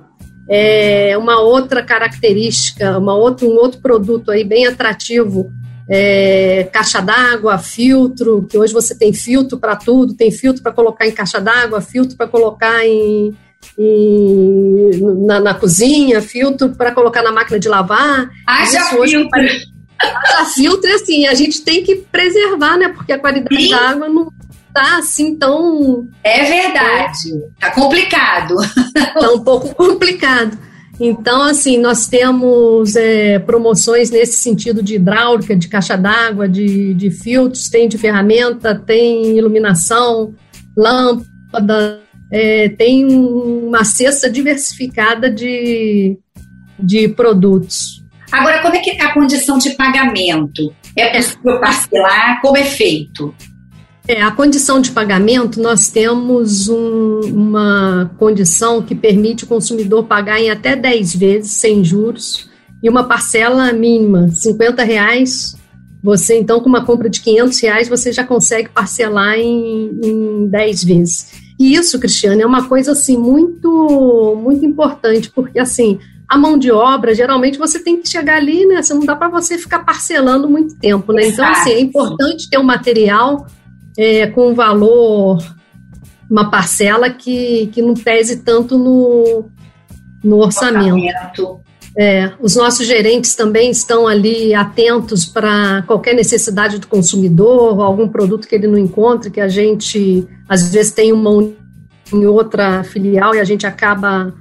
É, 0.48 1.16
uma 1.16 1.40
outra 1.40 1.82
característica, 1.82 2.98
uma 2.98 3.14
outra, 3.14 3.46
um 3.46 3.56
outro 3.56 3.80
produto 3.80 4.30
aí 4.30 4.44
bem 4.44 4.66
atrativo, 4.66 5.50
é, 5.88 6.68
caixa 6.72 7.00
d'água, 7.00 7.58
filtro, 7.58 8.46
que 8.48 8.56
hoje 8.56 8.72
você 8.72 8.94
tem 8.96 9.12
filtro 9.12 9.58
para 9.58 9.76
tudo, 9.76 10.14
tem 10.14 10.30
filtro 10.30 10.62
para 10.62 10.72
colocar 10.72 11.06
em 11.06 11.12
caixa 11.12 11.40
d'água, 11.40 11.80
filtro 11.80 12.16
para 12.16 12.26
colocar 12.26 12.84
em, 12.84 13.36
em 13.78 14.90
na, 15.26 15.40
na, 15.40 15.54
cozinha, 15.54 16.22
filtro 16.22 16.70
para 16.70 16.92
colocar 16.92 17.22
na 17.22 17.32
máquina 17.32 17.58
de 17.58 17.68
lavar. 17.68 18.30
Haja 18.46 18.80
filtro! 18.84 19.00
Hoje, 19.00 19.28
a 20.38 20.44
filtro, 20.46 20.94
assim, 20.94 21.26
a 21.26 21.34
gente 21.34 21.62
tem 21.62 21.82
que 21.82 21.96
preservar, 21.96 22.76
né? 22.76 22.88
Porque 22.88 23.12
a 23.12 23.18
qualidade 23.18 23.62
Sim. 23.62 23.70
da 23.70 23.90
água 23.90 24.08
não 24.08 24.30
tá 24.72 24.98
assim 24.98 25.36
tão. 25.36 26.08
É 26.22 26.44
verdade. 26.44 27.30
Tá 27.60 27.70
complicado. 27.70 28.56
Tá 29.14 29.30
um 29.30 29.44
pouco 29.44 29.74
complicado. 29.74 30.58
Então, 31.00 31.42
assim, 31.42 31.78
nós 31.78 32.06
temos 32.06 32.94
é, 32.94 33.38
promoções 33.40 34.10
nesse 34.10 34.34
sentido 34.34 34.82
de 34.82 34.94
hidráulica, 34.94 35.56
de 35.56 35.68
caixa 35.68 35.96
d'água, 35.96 36.48
de, 36.48 36.94
de 36.94 37.10
filtros, 37.10 37.68
tem 37.68 37.88
de 37.88 37.98
ferramenta, 37.98 38.74
tem 38.74 39.36
iluminação, 39.36 40.34
lâmpada, 40.76 42.00
é, 42.30 42.68
tem 42.68 43.04
uma 43.06 43.84
cesta 43.84 44.30
diversificada 44.30 45.28
de, 45.28 46.16
de 46.78 47.08
produtos. 47.08 48.02
Agora, 48.30 48.62
como 48.62 48.74
é 48.74 48.78
que 48.78 48.90
é 48.90 49.04
a 49.04 49.12
condição 49.12 49.58
de 49.58 49.70
pagamento? 49.70 50.74
É 50.96 51.10
possível 51.10 51.60
parcelar? 51.60 52.40
Como 52.40 52.56
é 52.56 52.64
feito? 52.64 53.34
É, 54.06 54.20
a 54.20 54.30
condição 54.30 54.82
de 54.82 54.90
pagamento, 54.90 55.60
nós 55.62 55.88
temos 55.88 56.68
um, 56.68 57.20
uma 57.20 58.10
condição 58.18 58.82
que 58.82 58.94
permite 58.94 59.44
o 59.44 59.46
consumidor 59.46 60.04
pagar 60.04 60.38
em 60.38 60.50
até 60.50 60.76
10 60.76 61.16
vezes, 61.16 61.52
sem 61.52 61.82
juros, 61.82 62.50
e 62.82 62.90
uma 62.90 63.04
parcela 63.04 63.72
mínima, 63.72 64.28
50 64.28 64.84
reais. 64.84 65.56
Você, 66.02 66.38
então, 66.38 66.60
com 66.60 66.68
uma 66.68 66.84
compra 66.84 67.08
de 67.08 67.22
500 67.22 67.60
reais, 67.62 67.88
você 67.88 68.12
já 68.12 68.22
consegue 68.22 68.68
parcelar 68.68 69.38
em, 69.38 69.98
em 70.04 70.48
10 70.48 70.84
vezes. 70.84 71.32
E 71.58 71.74
isso, 71.74 71.98
Cristiane, 71.98 72.42
é 72.42 72.46
uma 72.46 72.68
coisa, 72.68 72.92
assim, 72.92 73.16
muito, 73.16 74.38
muito 74.38 74.66
importante, 74.66 75.30
porque, 75.30 75.58
assim, 75.58 75.98
a 76.28 76.36
mão 76.36 76.58
de 76.58 76.70
obra, 76.70 77.14
geralmente 77.14 77.56
você 77.56 77.78
tem 77.78 78.02
que 78.02 78.06
chegar 78.06 78.36
ali, 78.36 78.66
né? 78.66 78.82
Você 78.82 78.92
não 78.92 79.06
dá 79.06 79.16
para 79.16 79.28
você 79.28 79.56
ficar 79.56 79.78
parcelando 79.78 80.46
muito 80.46 80.74
tempo, 80.76 81.10
né? 81.10 81.28
Então, 81.28 81.46
assim, 81.46 81.70
é 81.70 81.80
importante 81.80 82.50
ter 82.50 82.58
um 82.58 82.62
material 82.62 83.46
é, 83.96 84.26
com 84.26 84.54
valor, 84.54 85.38
uma 86.30 86.50
parcela 86.50 87.10
que, 87.10 87.68
que 87.68 87.80
não 87.80 87.94
pese 87.94 88.38
tanto 88.38 88.78
no, 88.78 89.44
no 90.22 90.38
orçamento. 90.38 91.60
É, 91.96 92.32
os 92.40 92.56
nossos 92.56 92.86
gerentes 92.86 93.36
também 93.36 93.70
estão 93.70 94.08
ali 94.08 94.52
atentos 94.52 95.24
para 95.24 95.82
qualquer 95.86 96.12
necessidade 96.14 96.78
do 96.78 96.88
consumidor, 96.88 97.80
algum 97.80 98.08
produto 98.08 98.48
que 98.48 98.54
ele 98.56 98.66
não 98.66 98.78
encontre, 98.78 99.30
que 99.30 99.40
a 99.40 99.46
gente 99.46 100.26
às 100.48 100.72
vezes 100.72 100.92
tem 100.92 101.12
uma 101.12 101.52
em 102.12 102.26
outra 102.26 102.82
filial 102.82 103.34
e 103.34 103.40
a 103.40 103.44
gente 103.44 103.64
acaba 103.64 104.34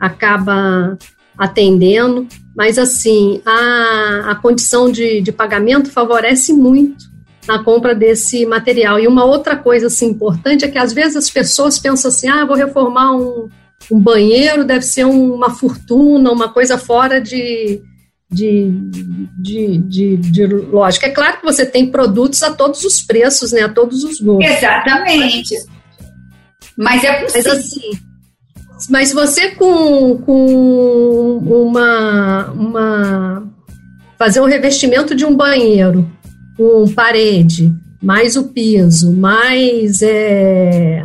acaba 0.00 0.98
atendendo, 1.38 2.26
mas 2.56 2.78
assim, 2.78 3.40
a, 3.44 4.30
a 4.32 4.34
condição 4.34 4.90
de, 4.90 5.20
de 5.20 5.30
pagamento 5.30 5.90
favorece 5.90 6.52
muito 6.52 7.15
na 7.46 7.62
compra 7.62 7.94
desse 7.94 8.44
material. 8.46 8.98
E 8.98 9.06
uma 9.06 9.24
outra 9.24 9.56
coisa 9.56 9.86
assim, 9.86 10.06
importante 10.06 10.64
é 10.64 10.68
que 10.68 10.78
às 10.78 10.92
vezes 10.92 11.16
as 11.16 11.30
pessoas 11.30 11.78
pensam 11.78 12.08
assim: 12.08 12.28
ah, 12.28 12.44
vou 12.44 12.56
reformar 12.56 13.12
um, 13.14 13.48
um 13.90 14.00
banheiro, 14.00 14.64
deve 14.64 14.84
ser 14.84 15.04
uma 15.04 15.50
fortuna, 15.50 16.32
uma 16.32 16.48
coisa 16.48 16.76
fora 16.76 17.20
de, 17.20 17.80
de, 18.30 18.70
de, 19.40 19.78
de, 19.78 20.16
de, 20.16 20.46
lógica. 20.46 21.06
É 21.06 21.10
claro 21.10 21.38
que 21.38 21.44
você 21.44 21.64
tem 21.64 21.90
produtos 21.90 22.42
a 22.42 22.52
todos 22.52 22.84
os 22.84 23.02
preços, 23.02 23.52
né? 23.52 23.62
A 23.62 23.68
todos 23.68 24.02
os 24.04 24.20
gostos. 24.20 24.56
Exatamente. 24.56 25.54
Mas 26.76 27.04
é 27.04 27.22
possível. 27.22 27.52
Mas 27.52 27.58
assim, 27.58 27.90
mas 28.90 29.12
você 29.12 29.52
com, 29.52 30.18
com 30.18 31.38
uma, 31.38 32.50
uma 32.50 33.48
fazer 34.18 34.40
um 34.40 34.46
revestimento 34.46 35.14
de 35.14 35.24
um 35.24 35.34
banheiro 35.34 36.10
com 36.56 36.86
parede, 36.92 37.72
mais 38.02 38.36
o 38.36 38.44
piso, 38.44 39.12
mais 39.12 40.00
é, 40.02 41.04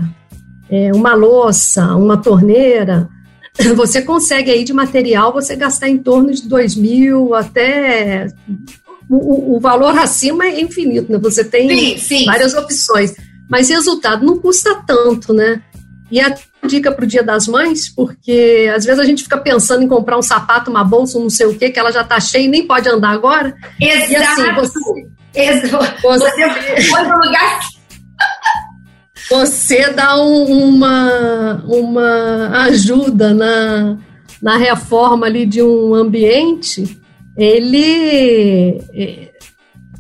é, 0.70 0.94
uma 0.94 1.14
louça, 1.14 1.96
uma 1.96 2.18
torneira, 2.18 3.10
você 3.76 4.02
consegue 4.02 4.52
aí 4.52 4.64
de 4.64 4.74
material 4.74 5.34
você 5.34 5.56
gastar 5.56 5.90
em 5.90 5.98
torno 5.98 6.34
de 6.34 6.48
dois 6.48 6.76
mil 6.76 7.34
até 7.34 8.28
o, 9.10 9.58
o, 9.58 9.60
valor 9.60 9.98
acima 9.98 10.46
é 10.46 10.62
infinito, 10.62 11.12
né? 11.12 11.18
Você 11.18 11.44
tem 11.44 11.68
sim, 11.70 11.98
sim. 11.98 12.26
várias 12.26 12.54
opções, 12.54 13.14
mas 13.50 13.70
resultado 13.70 14.26
não 14.26 14.40
custa 14.40 14.82
tanto, 14.88 15.34
né? 15.34 15.62
E 16.10 16.20
a 16.20 16.34
dica 16.66 16.92
para 16.92 17.04
o 17.04 17.08
Dia 17.08 17.24
das 17.24 17.48
Mães, 17.48 17.90
porque 17.90 18.72
às 18.74 18.86
vezes 18.86 19.00
a 19.00 19.04
gente 19.04 19.24
fica 19.24 19.38
pensando 19.38 19.84
em 19.84 19.88
comprar 19.88 20.18
um 20.18 20.22
sapato, 20.22 20.70
uma 20.70 20.84
bolsa, 20.84 21.18
um 21.18 21.24
não 21.24 21.30
sei 21.30 21.46
o 21.46 21.58
que, 21.58 21.70
que 21.70 21.80
ela 21.80 21.92
já 21.92 22.02
está 22.02 22.20
cheia 22.20 22.46
e 22.46 22.50
nem 22.50 22.66
pode 22.66 22.88
andar 22.88 23.10
agora. 23.10 23.56
Exato. 23.80 24.12
E 24.12 24.16
assim, 24.16 24.54
você. 24.56 24.80
Você, 26.02 26.48
você 26.48 26.82
foi 26.82 27.04
no 27.04 27.16
lugar 27.16 27.60
você 29.32 29.90
dá 29.94 30.22
um, 30.22 30.68
uma, 30.68 31.64
uma 31.66 32.66
ajuda 32.66 33.34
na, 33.34 33.98
na 34.42 34.58
reforma 34.58 35.26
ali 35.26 35.46
de 35.46 35.62
um 35.62 35.96
ambiente, 35.96 37.00
ele 37.38 38.82
é, 38.94 39.32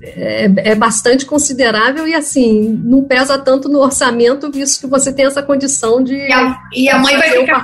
é, 0.03 0.51
é, 0.57 0.75
bastante 0.75 1.25
considerável 1.25 2.05
e 2.05 2.13
assim, 2.13 2.77
não 2.83 3.05
pesa 3.05 3.39
tanto 3.39 3.69
no 3.69 3.79
orçamento, 3.79 4.51
visto 4.51 4.81
que 4.81 4.87
você 4.87 5.13
tem 5.13 5.25
essa 5.25 5.41
condição 5.41 6.03
de. 6.03 6.15
E 6.15 6.33
a, 6.33 6.57
e 6.73 6.89
a 6.89 6.97
mãe 6.97 7.17
vai 7.17 7.29
ficar. 7.29 7.63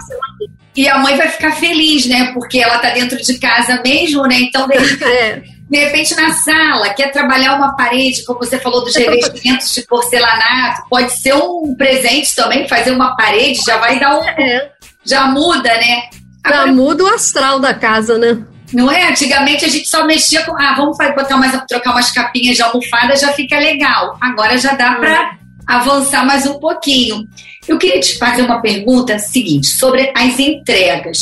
E 0.73 0.87
a 0.87 0.99
mãe 0.99 1.17
vai 1.17 1.27
ficar 1.27 1.51
feliz, 1.53 2.05
né? 2.05 2.31
Porque 2.33 2.59
ela 2.59 2.75
está 2.77 2.91
dentro 2.91 3.17
de 3.17 3.37
casa 3.39 3.81
mesmo, 3.83 4.23
né? 4.23 4.39
Então, 4.39 4.67
é 5.03 5.56
de 5.69 5.77
repente 5.77 6.15
na 6.15 6.31
sala, 6.33 6.89
quer 6.93 7.11
trabalhar 7.11 7.55
uma 7.55 7.75
parede, 7.75 8.23
como 8.25 8.39
você 8.39 8.57
falou 8.57 8.83
dos 8.83 8.95
revestimentos 8.97 9.73
de 9.73 9.81
porcelanato, 9.83 10.83
pode 10.89 11.11
ser 11.11 11.33
um 11.35 11.75
presente 11.77 12.35
também, 12.35 12.67
fazer 12.67 12.91
uma 12.91 13.15
parede, 13.15 13.59
já 13.65 13.77
vai 13.77 13.99
dar 13.99 14.17
um. 14.17 14.23
É. 14.23 14.71
Já 15.03 15.27
muda, 15.27 15.69
né? 15.69 16.09
Agora, 16.43 16.67
já 16.67 16.73
muda 16.73 17.03
o 17.03 17.07
astral 17.07 17.59
da 17.59 17.73
casa, 17.73 18.17
né? 18.17 18.37
Não 18.73 18.91
é? 18.91 19.09
Antigamente 19.09 19.63
a 19.63 19.69
gente 19.69 19.87
só 19.87 20.05
mexia 20.05 20.43
com. 20.43 20.53
Ah, 20.57 20.75
vamos 20.75 20.97
botar 20.97 21.37
mais, 21.37 21.57
trocar 21.67 21.91
umas 21.91 22.11
capinhas 22.11 22.55
de 22.55 22.61
almofada, 22.61 23.15
já 23.15 23.31
fica 23.33 23.57
legal. 23.57 24.17
Agora 24.19 24.57
já 24.57 24.73
dá 24.73 24.95
para 24.95 25.09
é. 25.09 25.29
avançar 25.65 26.25
mais 26.25 26.45
um 26.45 26.59
pouquinho. 26.59 27.27
Eu 27.67 27.77
queria 27.77 27.99
te 27.99 28.17
fazer 28.17 28.41
uma 28.41 28.61
pergunta 28.61 29.17
seguinte 29.19 29.67
sobre 29.67 30.11
as 30.15 30.39
entregas. 30.39 31.19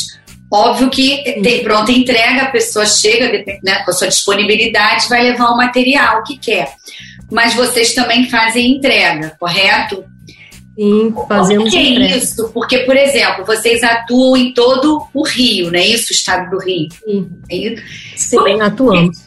Óbvio 0.50 0.88
que 0.90 1.40
tem 1.42 1.62
pronta 1.62 1.90
entrega, 1.90 2.42
a 2.42 2.50
pessoa 2.50 2.86
chega 2.86 3.44
né, 3.64 3.82
com 3.84 3.90
a 3.90 3.94
sua 3.94 4.08
disponibilidade, 4.08 5.08
vai 5.08 5.22
levar 5.22 5.50
o 5.50 5.56
material 5.56 6.22
que 6.22 6.38
quer. 6.38 6.72
Mas 7.30 7.54
vocês 7.54 7.94
também 7.94 8.28
fazem 8.30 8.76
entrega, 8.76 9.36
correto? 9.40 10.04
Sim, 10.78 11.14
fazemos 11.26 11.64
Por 11.64 11.72
que 11.72 11.78
entrega. 11.78 12.16
isso? 12.16 12.50
Porque, 12.52 12.78
por 12.80 12.96
exemplo, 12.96 13.44
vocês 13.44 13.82
atuam 13.82 14.36
em 14.36 14.52
todo 14.52 15.02
o 15.12 15.26
Rio, 15.26 15.70
não 15.70 15.78
é 15.78 15.86
isso? 15.86 16.12
O 16.12 16.14
estado 16.14 16.50
do 16.50 16.58
Rio. 16.58 16.88
Sim, 17.04 17.28
é 17.50 17.76
Sim 18.14 18.60
atuamos. 18.60 19.26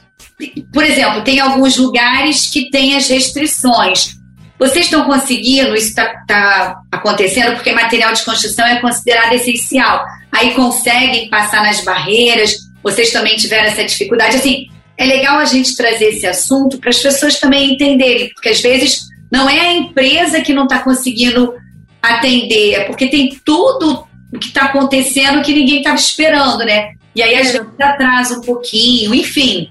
Por 0.72 0.84
exemplo, 0.86 1.22
tem 1.24 1.40
alguns 1.40 1.76
lugares 1.76 2.48
que 2.48 2.70
têm 2.70 2.96
as 2.96 3.10
restrições. 3.10 4.18
Vocês 4.58 4.86
estão 4.86 5.06
conseguindo, 5.06 5.76
isso 5.76 5.90
está 5.90 6.24
tá 6.28 6.82
acontecendo 6.92 7.56
porque 7.56 7.74
material 7.74 8.14
de 8.14 8.24
construção 8.24 8.66
é 8.66 8.80
considerado 8.80 9.34
essencial. 9.34 10.06
Aí 10.32 10.54
conseguem 10.54 11.30
passar 11.30 11.64
nas 11.64 11.82
barreiras, 11.82 12.56
vocês 12.84 13.12
também 13.12 13.36
tiveram 13.36 13.68
essa 13.68 13.84
dificuldade. 13.84 14.38
Assim, 14.38 14.68
é 14.98 15.06
legal 15.06 15.38
a 15.38 15.46
gente 15.46 15.76
trazer 15.76 16.06
esse 16.10 16.28
assunto 16.28 16.78
para 16.78 16.90
as 16.90 17.00
pessoas 17.00 17.40
também 17.40 17.74
entenderem, 17.74 18.30
porque 18.34 18.50
às 18.50 18.62
vezes 18.62 19.08
não 19.32 19.50
é 19.50 19.60
a 19.60 19.74
empresa 19.74 20.42
que 20.42 20.54
não 20.54 20.64
está 20.64 20.80
conseguindo 20.80 21.54
atender, 22.02 22.74
é 22.76 22.84
porque 22.86 23.08
tem 23.08 23.38
tudo 23.44 24.08
o 24.34 24.40
que 24.40 24.48
está 24.48 24.66
acontecendo 24.66 25.42
que 25.42 25.54
ninguém 25.54 25.80
estava 25.80 25.96
esperando, 25.96 26.64
né? 26.64 26.94
E 27.16 27.22
aí 27.22 27.36
às 27.36 27.52
vezes 27.52 27.68
atrasa 27.80 28.38
um 28.38 28.42
pouquinho, 28.42 29.14
enfim. 29.14 29.70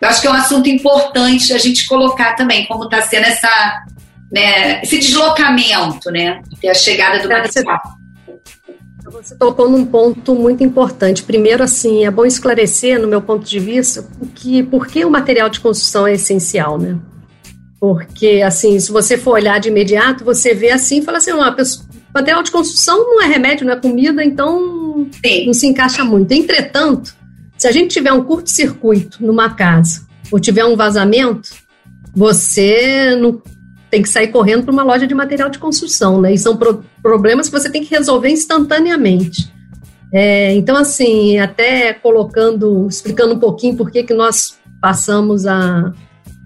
Eu 0.00 0.08
acho 0.08 0.20
que 0.20 0.26
é 0.26 0.30
um 0.30 0.34
assunto 0.34 0.68
importante 0.68 1.52
a 1.52 1.58
gente 1.58 1.86
colocar 1.86 2.34
também, 2.34 2.66
como 2.66 2.84
está 2.84 3.02
sendo 3.02 3.26
essa 3.26 3.84
né, 4.30 4.82
esse 4.82 4.98
deslocamento, 4.98 6.10
né? 6.10 6.40
Até 6.56 6.70
a 6.70 6.74
chegada 6.74 7.20
do 7.20 7.28
material. 7.28 7.97
Você 9.10 9.34
tocou 9.36 9.68
num 9.68 9.84
ponto 9.84 10.34
muito 10.34 10.62
importante. 10.62 11.22
Primeiro, 11.22 11.62
assim, 11.62 12.04
é 12.04 12.10
bom 12.10 12.26
esclarecer, 12.26 13.00
no 13.00 13.08
meu 13.08 13.22
ponto 13.22 13.44
de 13.44 13.58
vista, 13.58 14.06
que 14.34 14.62
por 14.62 14.86
que 14.86 15.04
o 15.04 15.10
material 15.10 15.48
de 15.48 15.60
construção 15.60 16.06
é 16.06 16.14
essencial, 16.14 16.78
né? 16.78 16.98
Porque, 17.80 18.42
assim, 18.44 18.78
se 18.78 18.90
você 18.90 19.16
for 19.16 19.32
olhar 19.32 19.58
de 19.60 19.68
imediato, 19.68 20.24
você 20.24 20.52
vê 20.52 20.70
assim 20.70 20.98
e 20.98 21.02
fala 21.02 21.18
assim, 21.18 21.32
uma 21.32 21.52
pessoa, 21.52 21.86
material 22.12 22.42
de 22.42 22.50
construção 22.50 22.98
não 22.98 23.22
é 23.22 23.26
remédio, 23.26 23.66
não 23.66 23.74
é 23.74 23.76
comida, 23.76 24.24
então 24.24 25.08
Sim. 25.24 25.46
não 25.46 25.54
se 25.54 25.66
encaixa 25.66 26.04
muito. 26.04 26.32
Entretanto, 26.32 27.14
se 27.56 27.66
a 27.68 27.72
gente 27.72 27.92
tiver 27.92 28.12
um 28.12 28.24
curto-circuito 28.24 29.24
numa 29.24 29.54
casa 29.54 30.06
ou 30.30 30.40
tiver 30.40 30.64
um 30.64 30.76
vazamento, 30.76 31.50
você 32.14 33.16
não 33.20 33.40
tem 33.90 34.02
que 34.02 34.08
sair 34.08 34.28
correndo 34.28 34.64
para 34.64 34.72
uma 34.72 34.82
loja 34.82 35.06
de 35.06 35.14
material 35.14 35.48
de 35.48 35.58
construção, 35.58 36.20
né? 36.20 36.32
E 36.32 36.38
são 36.38 36.56
pro 36.56 36.84
problemas 37.02 37.48
que 37.48 37.58
você 37.58 37.70
tem 37.70 37.84
que 37.84 37.90
resolver 37.90 38.28
instantaneamente. 38.28 39.50
É, 40.12 40.54
então, 40.54 40.76
assim, 40.76 41.38
até 41.38 41.92
colocando, 41.92 42.86
explicando 42.88 43.34
um 43.34 43.38
pouquinho 43.38 43.76
por 43.76 43.90
que, 43.90 44.02
que 44.02 44.14
nós 44.14 44.58
passamos 44.80 45.46
a, 45.46 45.92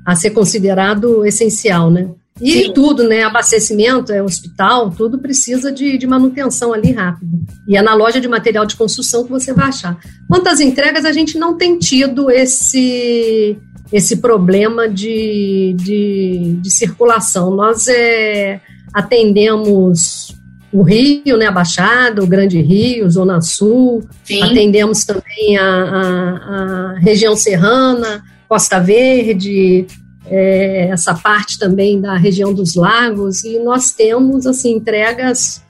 a 0.04 0.14
ser 0.14 0.30
considerado 0.30 1.24
essencial, 1.24 1.90
né? 1.90 2.08
E 2.40 2.64
Sim. 2.64 2.72
tudo, 2.72 3.06
né? 3.06 3.22
Abastecimento, 3.22 4.12
é 4.12 4.22
hospital, 4.22 4.90
tudo 4.90 5.18
precisa 5.18 5.70
de, 5.70 5.98
de 5.98 6.06
manutenção 6.06 6.72
ali 6.72 6.92
rápido. 6.92 7.30
E 7.68 7.76
é 7.76 7.82
na 7.82 7.94
loja 7.94 8.20
de 8.20 8.26
material 8.26 8.66
de 8.66 8.74
construção 8.74 9.24
que 9.24 9.30
você 9.30 9.52
vai 9.52 9.66
achar. 9.66 9.96
Quantas 10.28 10.60
entregas 10.60 11.04
a 11.04 11.12
gente 11.12 11.38
não 11.38 11.56
tem 11.56 11.78
tido 11.78 12.30
esse 12.30 13.56
esse 13.92 14.16
problema 14.16 14.88
de, 14.88 15.74
de, 15.76 16.58
de 16.60 16.70
circulação. 16.70 17.54
Nós 17.54 17.86
é, 17.88 18.60
atendemos 18.92 20.34
o 20.72 20.82
Rio, 20.82 21.36
né, 21.36 21.46
a 21.46 21.52
Baixada, 21.52 22.24
o 22.24 22.26
Grande 22.26 22.60
Rio, 22.62 23.10
Zona 23.10 23.42
Sul, 23.42 24.02
Sim. 24.24 24.42
atendemos 24.42 25.04
também 25.04 25.58
a, 25.58 25.64
a, 25.64 26.94
a, 26.94 26.98
região 27.00 27.36
serrana, 27.36 28.24
Costa 28.48 28.80
Verde, 28.80 29.86
é, 30.26 30.88
essa 30.88 31.14
parte 31.14 31.58
também 31.58 32.00
da 32.00 32.16
região 32.16 32.54
dos 32.54 32.74
lagos, 32.74 33.44
e 33.44 33.58
nós 33.58 33.92
temos 33.92 34.46
assim 34.46 34.72
entregas 34.76 35.62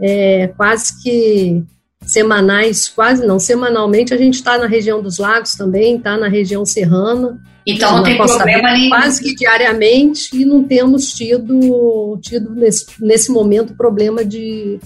é, 0.00 0.48
quase 0.56 1.02
que 1.02 1.64
semanais, 2.02 2.88
quase 2.88 3.26
não, 3.26 3.40
semanalmente 3.40 4.14
a 4.14 4.16
gente 4.16 4.34
está 4.34 4.56
na 4.56 4.66
região 4.66 5.02
dos 5.02 5.18
lagos 5.18 5.56
também, 5.56 5.96
está 5.96 6.16
na 6.16 6.28
região 6.28 6.64
serrana, 6.64 7.40
então 7.66 7.96
não 7.96 8.02
tem 8.04 8.16
problema 8.16 8.70
nenhum. 8.72 8.90
Quase 8.90 9.20
que 9.20 9.34
diariamente 9.34 10.30
e 10.32 10.44
não 10.44 10.62
temos 10.62 11.12
tido, 11.12 12.16
tido 12.22 12.54
nesse, 12.54 12.86
nesse 13.00 13.32
momento 13.32 13.74
problema 13.74 14.24
de, 14.24 14.78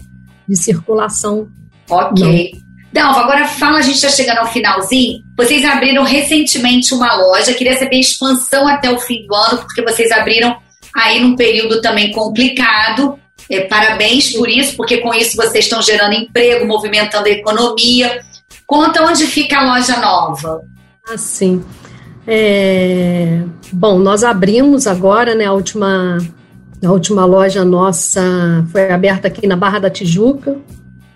de 0.49 0.57
circulação. 0.57 1.49
Ok. 1.91 2.53
Não. 2.93 3.11
agora 3.11 3.47
fala, 3.47 3.79
a 3.79 3.83
gente 3.83 3.97
está 3.97 4.09
chegando 4.09 4.39
ao 4.39 4.47
finalzinho. 4.47 5.21
Vocês 5.37 5.63
abriram 5.65 6.03
recentemente 6.05 6.95
uma 6.95 7.15
loja, 7.17 7.53
queria 7.53 7.79
saber 7.79 7.97
a 7.97 8.01
expansão 8.01 8.67
até 8.67 8.91
o 8.91 8.99
fim 8.99 9.27
do 9.27 9.35
ano, 9.35 9.59
porque 9.59 9.83
vocês 9.83 10.11
abriram 10.11 10.57
aí 10.97 11.21
num 11.21 11.37
período 11.37 11.83
também 11.83 12.11
complicado. 12.13 13.19
É, 13.51 13.61
parabéns 13.63 14.33
por 14.33 14.49
isso, 14.49 14.77
porque 14.77 14.99
com 14.99 15.13
isso 15.13 15.37
vocês 15.37 15.65
estão 15.65 15.83
gerando 15.83 16.15
emprego, 16.15 16.67
movimentando 16.67 17.27
a 17.27 17.31
economia. 17.31 18.23
Conta 18.67 19.03
onde 19.03 19.27
fica 19.27 19.59
a 19.59 19.75
loja 19.75 19.99
nova. 19.99 20.63
Assim, 21.13 21.65
é, 22.33 23.43
bom, 23.73 23.99
nós 23.99 24.23
abrimos 24.23 24.87
agora, 24.87 25.35
né, 25.35 25.47
a 25.47 25.53
última, 25.53 26.19
a 26.85 26.93
última 26.93 27.25
loja 27.25 27.65
nossa 27.65 28.23
foi 28.71 28.89
aberta 28.91 29.27
aqui 29.27 29.49
na 29.49 29.57
Barra 29.57 29.81
da 29.81 29.91
Tijuca, 29.91 30.57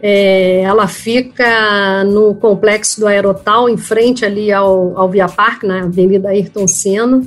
É, 0.06 0.60
ela 0.60 0.86
fica 0.86 2.04
no 2.04 2.34
complexo 2.34 3.00
do 3.00 3.06
Aerotal, 3.06 3.70
em 3.70 3.76
frente 3.78 4.22
ali 4.22 4.52
ao, 4.52 4.98
ao 4.98 5.08
Via 5.08 5.26
Parque, 5.28 5.66
na 5.66 5.84
Avenida 5.84 6.28
Ayrton 6.28 6.68
Senna. 6.68 7.22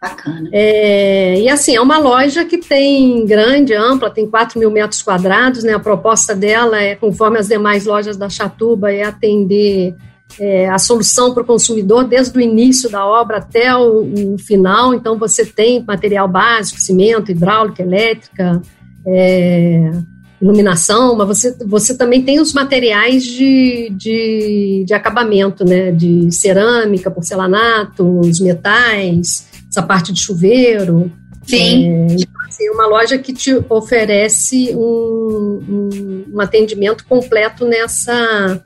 Bacana. 0.00 0.48
É, 0.52 1.38
e 1.38 1.48
assim, 1.48 1.76
é 1.76 1.80
uma 1.80 1.98
loja 1.98 2.44
que 2.44 2.58
tem 2.58 3.24
grande, 3.26 3.74
ampla, 3.74 4.10
tem 4.10 4.28
4 4.28 4.58
mil 4.58 4.70
metros 4.70 5.02
quadrados, 5.02 5.62
né? 5.62 5.74
A 5.74 5.78
proposta 5.78 6.34
dela 6.34 6.82
é, 6.82 6.96
conforme 6.96 7.38
as 7.38 7.46
demais 7.46 7.86
lojas 7.86 8.16
da 8.16 8.28
Chatuba, 8.28 8.92
é 8.92 9.04
atender 9.04 9.94
é, 10.38 10.68
a 10.68 10.78
solução 10.78 11.32
para 11.32 11.42
o 11.42 11.46
consumidor 11.46 12.04
desde 12.04 12.36
o 12.36 12.40
início 12.40 12.90
da 12.90 13.06
obra 13.06 13.38
até 13.38 13.74
o, 13.74 14.34
o, 14.34 14.38
final. 14.38 14.94
Então, 14.94 15.18
você 15.18 15.44
tem 15.46 15.82
material 15.82 16.28
básico, 16.28 16.80
cimento, 16.80 17.30
hidráulica, 17.30 17.82
elétrica, 17.82 18.60
é, 19.06 19.92
iluminação, 20.40 21.16
mas 21.16 21.28
você, 21.28 21.56
você 21.64 21.96
também 21.96 22.22
tem 22.22 22.40
os 22.40 22.52
materiais 22.52 23.24
de, 23.24 23.90
de, 23.96 24.84
de 24.86 24.94
acabamento, 24.94 25.64
né? 25.64 25.90
De 25.90 26.30
cerâmica, 26.30 27.10
porcelanato, 27.10 28.20
os 28.20 28.40
metais, 28.40 29.46
essa 29.70 29.82
parte 29.82 30.12
de 30.12 30.20
chuveiro. 30.20 31.10
Sim. 31.46 31.88
É, 31.88 32.06
então, 32.10 32.42
assim, 32.46 32.68
uma 32.70 32.86
loja 32.86 33.16
que 33.16 33.32
te 33.32 33.54
oferece 33.68 34.74
um, 34.74 35.62
um, 35.68 36.24
um 36.34 36.40
atendimento 36.40 37.06
completo 37.06 37.64
nessa 37.64 38.60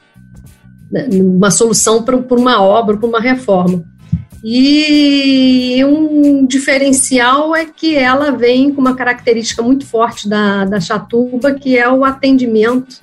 uma 1.10 1.50
solução 1.50 2.02
para 2.02 2.16
uma 2.16 2.62
obra, 2.62 2.96
para 2.96 3.08
uma 3.08 3.20
reforma. 3.20 3.84
E 4.42 5.84
um 5.84 6.46
diferencial 6.46 7.54
é 7.54 7.66
que 7.66 7.94
ela 7.94 8.30
vem 8.30 8.72
com 8.72 8.80
uma 8.80 8.96
característica 8.96 9.62
muito 9.62 9.84
forte 9.86 10.28
da, 10.28 10.64
da 10.64 10.80
Chatuba, 10.80 11.52
que 11.52 11.76
é 11.76 11.90
o 11.90 12.04
atendimento 12.04 13.02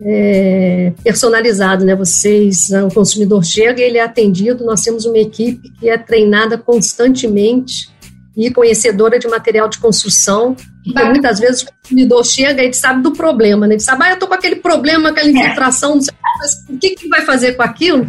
é, 0.00 0.92
personalizado, 1.02 1.84
né? 1.84 1.94
Vocês, 1.94 2.68
o 2.70 2.94
consumidor 2.94 3.42
chega, 3.42 3.80
ele 3.80 3.96
é 3.96 4.02
atendido, 4.02 4.64
nós 4.64 4.82
temos 4.82 5.06
uma 5.06 5.18
equipe 5.18 5.70
que 5.70 5.88
é 5.88 5.96
treinada 5.96 6.58
constantemente 6.58 7.95
e 8.36 8.50
conhecedora 8.50 9.18
de 9.18 9.26
material 9.26 9.68
de 9.68 9.78
construção, 9.78 10.54
porque 10.84 11.04
muitas 11.04 11.40
vezes 11.40 11.62
o 11.62 11.66
consumidor 11.72 12.24
chega 12.24 12.62
e 12.62 12.66
ele 12.66 12.74
sabe 12.74 13.02
do 13.02 13.12
problema, 13.12 13.66
né? 13.66 13.74
Ele 13.74 13.82
sabe, 13.82 14.04
ah, 14.04 14.10
eu 14.10 14.14
estou 14.14 14.28
com 14.28 14.34
aquele 14.34 14.56
problema, 14.56 15.08
aquela 15.08 15.30
infiltração, 15.30 15.94
não 15.94 16.02
sei, 16.02 16.14
mas 16.38 16.52
o 16.68 16.78
que, 16.78 16.90
que 16.90 17.08
vai 17.08 17.22
fazer 17.22 17.54
com 17.54 17.62
aquilo? 17.62 18.06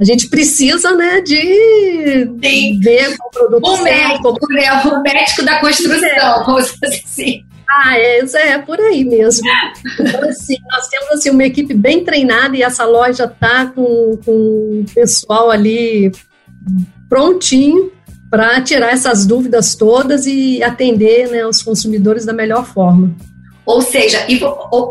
A 0.00 0.04
gente 0.04 0.30
precisa, 0.30 0.96
né, 0.96 1.20
de 1.20 1.36
Sim. 1.36 2.80
ver 2.80 3.14
o 3.20 3.30
produto 3.30 3.68
o 3.68 3.76
certo. 3.76 3.84
Médico, 3.84 4.38
como... 4.40 4.54
né, 4.54 4.72
o 4.82 5.02
médico 5.02 5.42
da 5.44 5.60
construção, 5.60 6.08
é. 6.08 6.88
assim. 6.88 7.44
Ah, 7.68 7.98
é, 7.98 8.18
é 8.18 8.58
por 8.58 8.80
aí 8.80 9.04
mesmo. 9.04 9.46
Então, 10.00 10.28
assim, 10.28 10.56
nós 10.72 10.88
temos 10.88 11.10
assim, 11.10 11.30
uma 11.30 11.44
equipe 11.44 11.74
bem 11.74 12.02
treinada 12.02 12.56
e 12.56 12.62
essa 12.62 12.84
loja 12.84 13.24
está 13.24 13.66
com, 13.66 14.18
com 14.24 14.32
o 14.32 14.84
pessoal 14.92 15.50
ali 15.50 16.10
prontinho 17.08 17.92
para 18.30 18.60
tirar 18.60 18.92
essas 18.92 19.26
dúvidas 19.26 19.74
todas 19.74 20.24
e 20.26 20.62
atender 20.62 21.28
né, 21.28 21.44
os 21.44 21.62
consumidores 21.62 22.24
da 22.24 22.32
melhor 22.32 22.64
forma. 22.64 23.12
Ou 23.66 23.82
seja, 23.82 24.24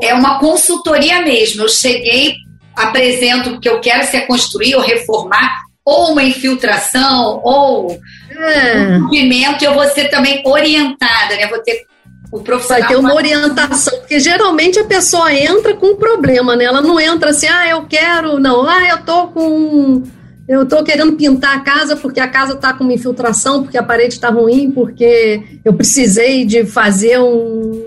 é 0.03 0.13
uma 0.13 0.39
consultoria 0.39 1.21
mesmo. 1.21 1.63
Eu 1.63 1.69
cheguei, 1.69 2.35
apresento 2.75 3.51
o 3.51 3.59
que 3.59 3.69
eu 3.69 3.79
quero 3.79 4.05
se 4.05 4.17
é 4.17 4.21
construir 4.21 4.75
ou 4.75 4.81
reformar, 4.81 5.63
ou 5.85 6.11
uma 6.11 6.23
infiltração, 6.23 7.41
ou 7.43 7.97
é. 8.31 8.77
um 8.77 9.01
movimento, 9.01 9.63
e 9.63 9.65
eu 9.65 9.73
vou 9.73 9.87
ser 9.87 10.09
também 10.09 10.41
orientada, 10.45 11.35
né? 11.35 11.47
Vou 11.47 11.59
ter 11.59 11.85
o 12.31 12.41
profissional. 12.41 12.81
Vai 12.81 12.89
ter 12.89 12.95
uma 12.97 13.15
orientação, 13.15 13.97
porque 13.99 14.19
geralmente 14.19 14.79
a 14.79 14.85
pessoa 14.85 15.33
entra 15.33 15.73
com 15.73 15.87
um 15.87 15.95
problema, 15.95 16.55
né? 16.55 16.65
Ela 16.65 16.81
não 16.81 16.99
entra 16.99 17.31
assim, 17.31 17.47
ah, 17.47 17.67
eu 17.67 17.85
quero, 17.85 18.39
não, 18.39 18.67
ah, 18.67 18.87
eu 18.87 18.97
tô 19.03 19.27
com 19.27 20.03
eu 20.49 20.63
estou 20.63 20.83
querendo 20.83 21.13
pintar 21.13 21.57
a 21.57 21.59
casa 21.59 21.95
porque 21.95 22.19
a 22.19 22.27
casa 22.27 22.53
está 22.53 22.73
com 22.73 22.83
uma 22.83 22.93
infiltração, 22.93 23.61
porque 23.61 23.77
a 23.77 23.83
parede 23.83 24.15
está 24.15 24.29
ruim, 24.29 24.71
porque 24.71 25.59
eu 25.63 25.71
precisei 25.75 26.43
de 26.43 26.65
fazer 26.65 27.19
um, 27.19 27.85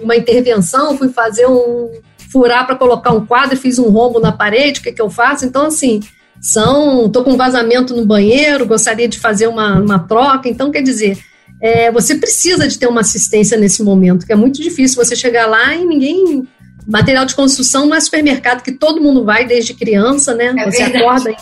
uma 0.00 0.14
intervenção, 0.14 0.96
fui 0.96 1.08
fazer 1.08 1.48
um 1.48 1.90
furar 2.30 2.64
para 2.64 2.76
colocar 2.76 3.10
um 3.10 3.26
quadro, 3.26 3.56
fiz 3.56 3.76
um 3.80 3.90
rombo 3.90 4.20
na 4.20 4.30
parede, 4.30 4.78
o 4.78 4.82
que, 4.84 4.92
que 4.92 5.02
eu 5.02 5.10
faço? 5.10 5.44
Então, 5.44 5.66
assim, 5.66 5.98
são. 6.40 7.06
Estou 7.06 7.24
com 7.24 7.32
um 7.32 7.36
vazamento 7.36 7.92
no 7.94 8.06
banheiro, 8.06 8.66
gostaria 8.66 9.08
de 9.08 9.18
fazer 9.18 9.48
uma, 9.48 9.80
uma 9.80 9.98
troca. 9.98 10.48
Então, 10.48 10.70
quer 10.70 10.82
dizer, 10.82 11.18
é, 11.60 11.90
você 11.90 12.14
precisa 12.14 12.68
de 12.68 12.78
ter 12.78 12.86
uma 12.86 13.00
assistência 13.00 13.58
nesse 13.58 13.82
momento, 13.82 14.24
que 14.24 14.32
é 14.32 14.36
muito 14.36 14.62
difícil 14.62 15.04
você 15.04 15.16
chegar 15.16 15.46
lá 15.46 15.74
e 15.74 15.84
ninguém. 15.84 16.46
Material 16.86 17.24
de 17.24 17.34
construção 17.34 17.86
não 17.86 17.96
é 17.96 18.00
supermercado 18.00 18.62
que 18.62 18.70
todo 18.70 19.00
mundo 19.00 19.24
vai 19.24 19.46
desde 19.46 19.72
criança, 19.72 20.34
né? 20.34 20.54
É 20.56 20.70
você 20.70 20.82
verdade. 20.82 20.98
acorda 20.98 21.34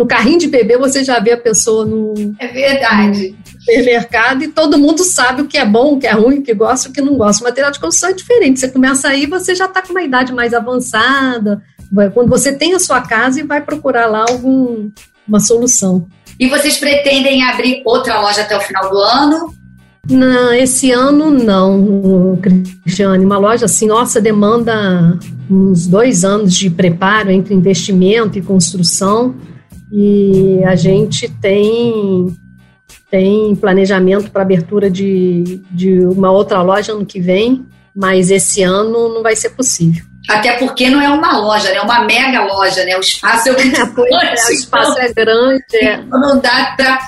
no 0.00 0.06
carrinho 0.06 0.38
de 0.38 0.48
bebê 0.48 0.78
você 0.78 1.04
já 1.04 1.20
vê 1.20 1.32
a 1.32 1.36
pessoa 1.36 1.84
no, 1.84 2.14
é 2.38 2.48
verdade. 2.48 3.36
no 3.36 3.60
supermercado 3.60 4.42
e 4.42 4.48
todo 4.48 4.78
mundo 4.78 5.04
sabe 5.04 5.42
o 5.42 5.46
que 5.46 5.58
é 5.58 5.64
bom, 5.66 5.92
o 5.92 5.98
que 5.98 6.06
é 6.06 6.12
ruim, 6.12 6.38
o 6.38 6.42
que 6.42 6.54
gosta, 6.54 6.88
o 6.88 6.92
que 6.92 7.02
não 7.02 7.18
gosta. 7.18 7.44
O 7.44 7.46
material 7.46 7.70
de 7.70 7.78
construção 7.78 8.08
é 8.08 8.14
diferente. 8.14 8.60
Você 8.60 8.70
começa 8.70 9.08
aí, 9.08 9.26
você 9.26 9.54
já 9.54 9.66
está 9.66 9.82
com 9.82 9.90
uma 9.90 10.02
idade 10.02 10.32
mais 10.32 10.54
avançada, 10.54 11.60
quando 12.14 12.30
você 12.30 12.50
tem 12.50 12.72
a 12.72 12.78
sua 12.78 13.02
casa 13.02 13.40
e 13.40 13.42
vai 13.42 13.60
procurar 13.60 14.06
lá 14.06 14.24
algum, 14.26 14.90
uma 15.28 15.38
solução. 15.38 16.08
E 16.38 16.48
vocês 16.48 16.78
pretendem 16.78 17.44
abrir 17.44 17.82
outra 17.84 18.22
loja 18.22 18.40
até 18.40 18.56
o 18.56 18.60
final 18.62 18.88
do 18.88 18.96
ano? 18.96 19.54
Não, 20.08 20.50
esse 20.54 20.90
ano 20.90 21.30
não, 21.30 22.38
Cristiane. 22.40 23.22
Uma 23.22 23.36
loja 23.36 23.66
assim, 23.66 23.86
nossa, 23.86 24.18
demanda 24.18 25.18
uns 25.50 25.86
dois 25.86 26.24
anos 26.24 26.54
de 26.54 26.70
preparo 26.70 27.30
entre 27.30 27.52
investimento 27.52 28.38
e 28.38 28.42
construção. 28.42 29.34
E 29.92 30.62
a 30.64 30.76
gente 30.76 31.28
tem, 31.40 32.36
tem 33.10 33.54
planejamento 33.56 34.30
para 34.30 34.42
abertura 34.42 34.90
de, 34.90 35.62
de 35.70 36.00
uma 36.06 36.30
outra 36.30 36.62
loja 36.62 36.92
ano 36.92 37.04
que 37.04 37.20
vem, 37.20 37.66
mas 37.94 38.30
esse 38.30 38.62
ano 38.62 39.12
não 39.12 39.22
vai 39.22 39.34
ser 39.34 39.50
possível. 39.50 40.04
Até 40.28 40.52
porque 40.58 40.88
não 40.88 41.00
é 41.00 41.08
uma 41.08 41.38
loja, 41.38 41.70
né? 41.70 41.76
é 41.76 41.80
uma 41.80 42.04
mega 42.04 42.44
loja, 42.44 42.84
né? 42.84 42.96
O 42.96 43.00
espaço 43.00 43.48
é 43.48 43.52
muito 43.64 43.94
grande. 43.94 44.42
o 44.48 44.52
espaço 44.52 44.92
então, 44.92 45.02
é 45.02 45.12
grande. 45.12 45.76
É. 45.76 45.96
Não 46.02 46.38
dá 46.38 46.74
para 46.76 47.00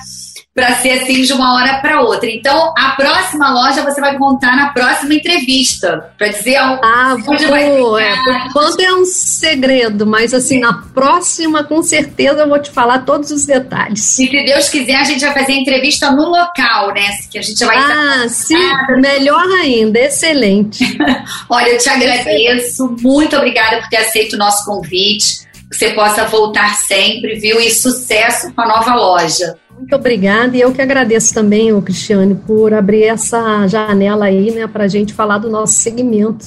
para 0.53 0.75
ser 0.75 0.91
assim 0.91 1.21
de 1.23 1.33
uma 1.33 1.55
hora 1.55 1.79
para 1.79 2.01
outra. 2.01 2.29
Então, 2.29 2.73
a 2.77 2.89
próxima 2.91 3.51
loja 3.51 3.81
você 3.81 3.99
vai 3.99 4.15
contar 4.17 4.55
na 4.55 4.69
próxima 4.69 5.15
entrevista, 5.15 6.11
para 6.15 6.27
dizer 6.27 6.57
ao, 6.57 6.79
ah, 6.83 7.15
onde 7.27 7.45
vai 7.47 7.63
ficar. 7.63 8.01
É, 8.01 8.47
enquanto 8.47 8.79
é 8.79 8.93
um 8.93 9.05
segredo, 9.05 10.05
mas 10.05 10.33
assim, 10.33 10.59
na 10.59 10.73
próxima 10.93 11.63
com 11.63 11.81
certeza 11.81 12.41
eu 12.41 12.49
vou 12.49 12.61
te 12.61 12.69
falar 12.69 12.99
todos 12.99 13.31
os 13.31 13.45
detalhes. 13.45 14.19
E 14.19 14.27
se 14.27 14.45
Deus 14.45 14.69
quiser, 14.69 14.95
a 14.95 15.03
gente 15.03 15.21
vai 15.21 15.33
fazer 15.33 15.53
a 15.53 15.57
entrevista 15.57 16.11
no 16.11 16.29
local, 16.29 16.93
né? 16.93 17.09
Que 17.31 17.39
a 17.39 17.41
gente 17.41 17.65
vai 17.65 17.77
Ah, 17.77 18.25
sim, 18.29 18.55
melhor 18.99 19.45
ainda, 19.59 19.99
excelente. 19.99 20.83
Olha, 21.49 21.69
eu 21.69 21.77
te 21.79 21.89
agradeço, 21.89 22.95
muito 23.01 23.35
obrigada 23.35 23.81
por 23.81 23.89
ter 23.89 23.97
aceito 23.97 24.33
o 24.33 24.37
nosso 24.37 24.63
convite. 24.65 25.43
Que 25.73 25.79
você 25.79 25.89
possa 25.89 26.25
voltar 26.25 26.75
sempre, 26.75 27.39
viu? 27.39 27.59
E 27.59 27.71
sucesso 27.71 28.53
com 28.53 28.61
a 28.61 28.67
nova 28.67 28.93
loja. 28.93 29.55
Muito 29.75 29.95
obrigada 29.95 30.55
e 30.55 30.61
eu 30.61 30.71
que 30.71 30.79
agradeço 30.79 31.33
também, 31.33 31.73
o 31.73 31.81
Cristiane, 31.81 32.35
por 32.35 32.75
abrir 32.75 33.05
essa 33.05 33.67
janela 33.67 34.25
aí, 34.25 34.51
né, 34.51 34.67
para 34.67 34.83
a 34.83 34.87
gente 34.87 35.15
falar 35.15 35.39
do 35.39 35.49
nosso 35.49 35.73
segmento, 35.73 36.45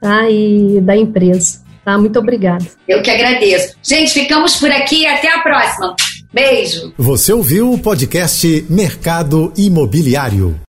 tá, 0.00 0.28
e 0.30 0.80
da 0.80 0.96
empresa, 0.96 1.60
tá? 1.84 1.98
Muito 1.98 2.18
obrigada. 2.18 2.64
Eu 2.88 3.02
que 3.02 3.10
agradeço. 3.10 3.76
Gente, 3.82 4.14
ficamos 4.14 4.56
por 4.56 4.70
aqui 4.70 5.06
até 5.06 5.30
a 5.30 5.40
próxima. 5.40 5.94
Beijo. 6.32 6.94
Você 6.96 7.30
ouviu 7.30 7.70
o 7.70 7.78
podcast 7.78 8.64
Mercado 8.70 9.52
Imobiliário. 9.54 10.58